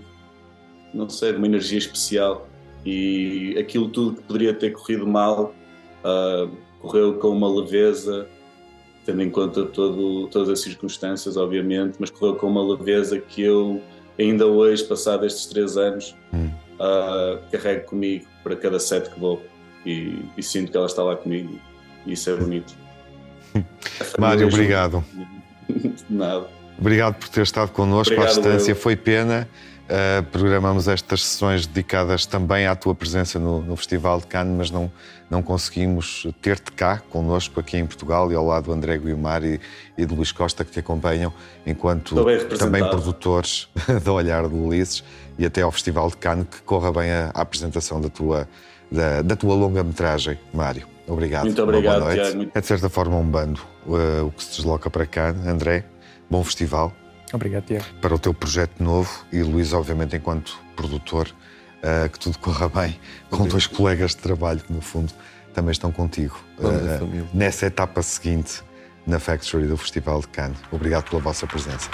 não 0.94 1.08
sei, 1.10 1.32
de 1.32 1.38
uma 1.38 1.46
energia 1.46 1.78
especial. 1.78 2.48
E 2.84 3.56
aquilo 3.60 3.88
tudo 3.90 4.16
que 4.16 4.24
poderia 4.24 4.54
ter 4.54 4.72
corrido 4.72 5.06
mal 5.06 5.54
uh, 6.04 6.52
correu 6.80 7.14
com 7.20 7.30
uma 7.30 7.48
leveza, 7.48 8.28
tendo 9.06 9.22
em 9.22 9.30
conta 9.30 9.66
todo, 9.66 10.28
todas 10.28 10.50
as 10.50 10.62
circunstâncias, 10.62 11.38
obviamente, 11.38 11.96
mas 12.00 12.10
correu 12.10 12.36
com 12.36 12.48
uma 12.48 12.64
leveza 12.64 13.20
que 13.20 13.42
eu, 13.42 13.82
ainda 14.20 14.46
hoje, 14.46 14.84
passado 14.84 15.26
estes 15.26 15.46
três 15.48 15.78
anos, 15.78 16.16
uh, 16.34 17.40
carrego 17.52 17.86
comigo 17.86 18.26
para 18.44 18.56
cada 18.56 18.80
set 18.80 19.10
que 19.10 19.20
vou 19.20 19.42
e, 19.86 20.20
e 20.38 20.44
sinto 20.44 20.72
que 20.72 20.78
ela 20.78 20.86
está 20.86 21.04
lá 21.04 21.16
comigo. 21.16 21.60
E 22.06 22.14
isso 22.14 22.30
é 22.30 22.36
bonito. 22.36 22.74
Mário, 24.18 24.48
obrigado. 24.48 25.04
Nada. 26.10 26.48
Obrigado 26.78 27.16
por 27.16 27.30
ter 27.30 27.42
estado 27.44 27.72
connosco 27.72 28.14
Obrigado, 28.14 28.32
à 28.32 28.42
distância. 28.42 28.72
eu. 28.72 28.76
Foi 28.76 28.96
pena. 28.96 29.48
Uh, 29.92 30.24
programamos 30.32 30.88
estas 30.88 31.22
sessões 31.22 31.68
dedicadas 31.68 32.26
também 32.26 32.66
à 32.66 32.74
tua 32.78 32.96
presença 32.96 33.38
no, 33.38 33.62
no 33.62 33.76
Festival 33.76 34.22
de 34.22 34.28
Cannes, 34.28 34.56
mas 34.58 34.72
não, 34.72 34.90
não 35.30 35.44
conseguimos 35.44 36.26
ter-te 36.42 36.72
cá 36.72 37.02
connosco 37.10 37.60
aqui 37.60 37.76
em 37.76 37.86
Portugal 37.86 38.32
e 38.32 38.36
ao 38.36 38.46
lado 38.46 38.68
do 38.68 38.72
André 38.72 38.98
Guiomar 38.98 39.44
e, 39.44 39.60
e 39.98 40.06
do 40.06 40.16
Luís 40.16 40.32
Costa 40.32 40.64
que 40.64 40.72
te 40.72 40.80
acompanham 40.80 41.34
enquanto 41.66 42.16
também 42.58 42.88
produtores 42.90 43.68
do 44.02 44.14
Olhar 44.14 44.48
do 44.48 44.56
Ulisses 44.56 45.04
e 45.38 45.46
até 45.46 45.62
ao 45.62 45.74
Festival 45.74 46.10
de 46.10 46.16
Cannes 46.16 46.48
que 46.50 46.62
corra 46.62 46.94
bem 46.94 47.12
a, 47.12 47.30
a 47.34 47.42
apresentação 47.42 48.00
da 48.00 48.08
tua, 48.08 48.48
da, 48.90 49.22
da 49.22 49.36
tua 49.36 49.56
longa-metragem, 49.56 50.40
Mário. 50.54 50.88
Obrigado. 51.06 51.44
Muito 51.44 51.62
obrigado, 51.62 52.00
boa 52.00 52.16
noite. 52.16 52.32
Tiago. 52.32 52.52
É 52.56 52.62
de 52.62 52.66
certa 52.66 52.88
forma 52.88 53.18
um 53.18 53.26
bando 53.26 53.60
uh, 53.86 54.26
o 54.26 54.32
que 54.32 54.42
se 54.42 54.52
desloca 54.52 54.90
para 54.90 55.06
cá. 55.06 55.36
André, 55.46 55.84
bom 56.30 56.42
festival 56.46 56.94
Obrigado, 57.34 57.66
Tiago. 57.66 57.86
para 58.02 58.14
o 58.14 58.20
teu 58.20 58.34
projeto 58.34 58.84
novo 58.84 59.26
e 59.32 59.42
Luís, 59.42 59.74
obviamente, 59.74 60.16
enquanto 60.16 60.58
produtor, 60.76 61.28
uh, 61.28 62.10
que 62.10 62.20
tudo 62.20 62.38
corra 62.40 62.70
bem, 62.70 63.00
com 63.30 63.48
dois 63.48 63.68
colegas 63.68 64.12
de 64.12 64.18
trabalho 64.18 64.60
que, 64.60 64.74
no 64.74 64.82
fundo, 64.82 65.14
também 65.54 65.72
estão 65.72 65.92
contigo 65.92 66.38
uh, 66.60 67.28
nessa 67.34 67.66
etapa 67.66 68.02
seguinte 68.02 68.64
na 69.06 69.20
Factory 69.20 69.66
do 69.66 69.78
Festival 69.78 70.22
de 70.22 70.28
Cannes. 70.28 70.58
Obrigado 70.72 71.10
pela 71.10 71.22
vossa 71.22 71.48
presença. 71.48 71.90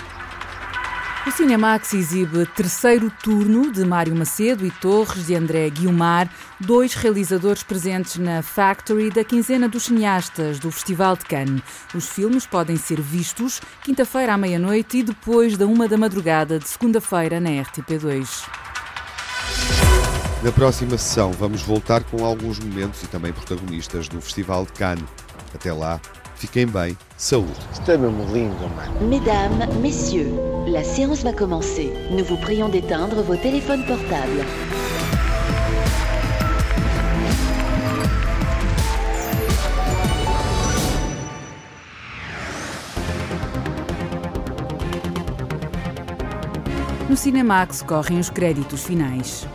O 1.27 1.31
Cinemax 1.31 1.93
exibe 1.93 2.45
terceiro 2.55 3.11
turno 3.21 3.69
de 3.69 3.83
Mário 3.83 4.15
Macedo 4.15 4.65
e 4.65 4.71
Torres 4.71 5.27
de 5.27 5.35
André 5.35 5.69
Guiomar, 5.69 6.29
dois 6.57 6.93
realizadores 6.93 7.63
presentes 7.63 8.15
na 8.15 8.41
Factory 8.41 9.09
da 9.09 9.25
quinzena 9.25 9.67
dos 9.67 9.83
cineastas 9.83 10.57
do 10.57 10.71
Festival 10.71 11.17
de 11.17 11.25
Cannes. 11.25 11.61
Os 11.93 12.07
filmes 12.07 12.45
podem 12.45 12.77
ser 12.77 13.01
vistos 13.01 13.59
quinta-feira 13.83 14.35
à 14.35 14.37
meia-noite 14.37 14.99
e 14.99 15.03
depois 15.03 15.57
da 15.57 15.67
uma 15.67 15.85
da 15.85 15.97
madrugada 15.97 16.59
de 16.59 16.67
segunda-feira 16.69 17.41
na 17.41 17.49
RTP2. 17.49 18.47
Na 20.41 20.51
próxima 20.53 20.97
sessão 20.97 21.33
vamos 21.33 21.61
voltar 21.61 22.05
com 22.05 22.23
alguns 22.23 22.57
momentos 22.57 23.03
e 23.03 23.07
também 23.07 23.33
protagonistas 23.33 24.07
do 24.07 24.21
Festival 24.21 24.65
de 24.65 24.71
Cannes. 24.71 25.03
Até 25.53 25.73
lá, 25.73 25.99
fiquem 26.37 26.67
bem, 26.67 26.95
saúde. 27.17 27.51
Isto 27.73 27.91
é 27.91 27.97
mesmo 27.97 28.23
lindo, 28.31 28.69
mano. 28.75 29.07
Mesdames, 29.07 29.75
Messieurs, 29.81 30.31
la 30.67 30.83
séance 30.83 31.23
va 31.23 31.33
commencer. 31.33 31.91
Nous 32.11 32.23
vous 32.23 32.37
prions 32.37 32.69
d'éteindre 32.69 33.23
vos 33.23 33.35
téléphones 33.35 33.85
portables. 33.85 34.45
No 47.09 47.15
Cinemax 47.15 47.81
correm 47.83 48.19
os 48.19 48.29
créditos 48.29 48.83
finais. 48.83 49.47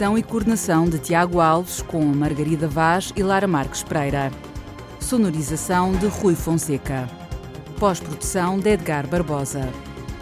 Edição 0.00 0.16
e 0.16 0.22
coordenação 0.22 0.88
de 0.88 0.98
Tiago 0.98 1.40
Alves 1.40 1.82
com 1.82 2.02
Margarida 2.02 2.66
Vaz 2.66 3.12
e 3.14 3.22
Lara 3.22 3.46
Marques 3.46 3.82
Pereira. 3.82 4.32
Sonorização 4.98 5.92
de 5.92 6.06
Rui 6.06 6.34
Fonseca. 6.34 7.06
Pós-produção 7.78 8.58
de 8.58 8.70
Edgar 8.70 9.06
Barbosa. 9.06 9.68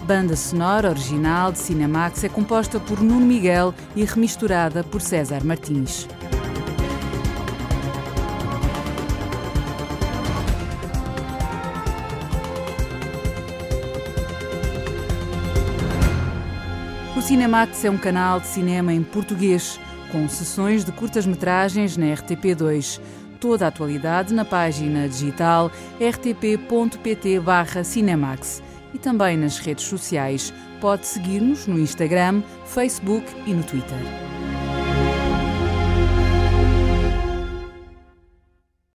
Banda 0.02 0.34
sonora 0.34 0.90
original 0.90 1.52
de 1.52 1.60
Cinemax 1.60 2.24
é 2.24 2.28
composta 2.28 2.80
por 2.80 3.00
Nuno 3.00 3.24
Miguel 3.24 3.72
e 3.94 4.04
remisturada 4.04 4.82
por 4.82 5.00
César 5.00 5.44
Martins. 5.44 6.08
Cinemax 17.28 17.84
é 17.84 17.90
um 17.90 17.98
canal 17.98 18.40
de 18.40 18.46
cinema 18.46 18.90
em 18.90 19.02
português, 19.02 19.78
com 20.10 20.26
sessões 20.30 20.82
de 20.82 20.90
curtas-metragens 20.90 21.94
na 21.94 22.06
RTP2. 22.06 22.98
Toda 23.38 23.66
a 23.66 23.68
atualidade 23.68 24.32
na 24.32 24.46
página 24.46 25.06
digital 25.06 25.70
rtp.pt/cinemax 26.00 28.62
e 28.94 28.98
também 28.98 29.36
nas 29.36 29.58
redes 29.58 29.84
sociais. 29.84 30.54
Pode 30.80 31.06
seguir-nos 31.06 31.66
no 31.66 31.78
Instagram, 31.78 32.42
Facebook 32.64 33.26
e 33.46 33.52
no 33.52 33.62
Twitter. 33.62 34.37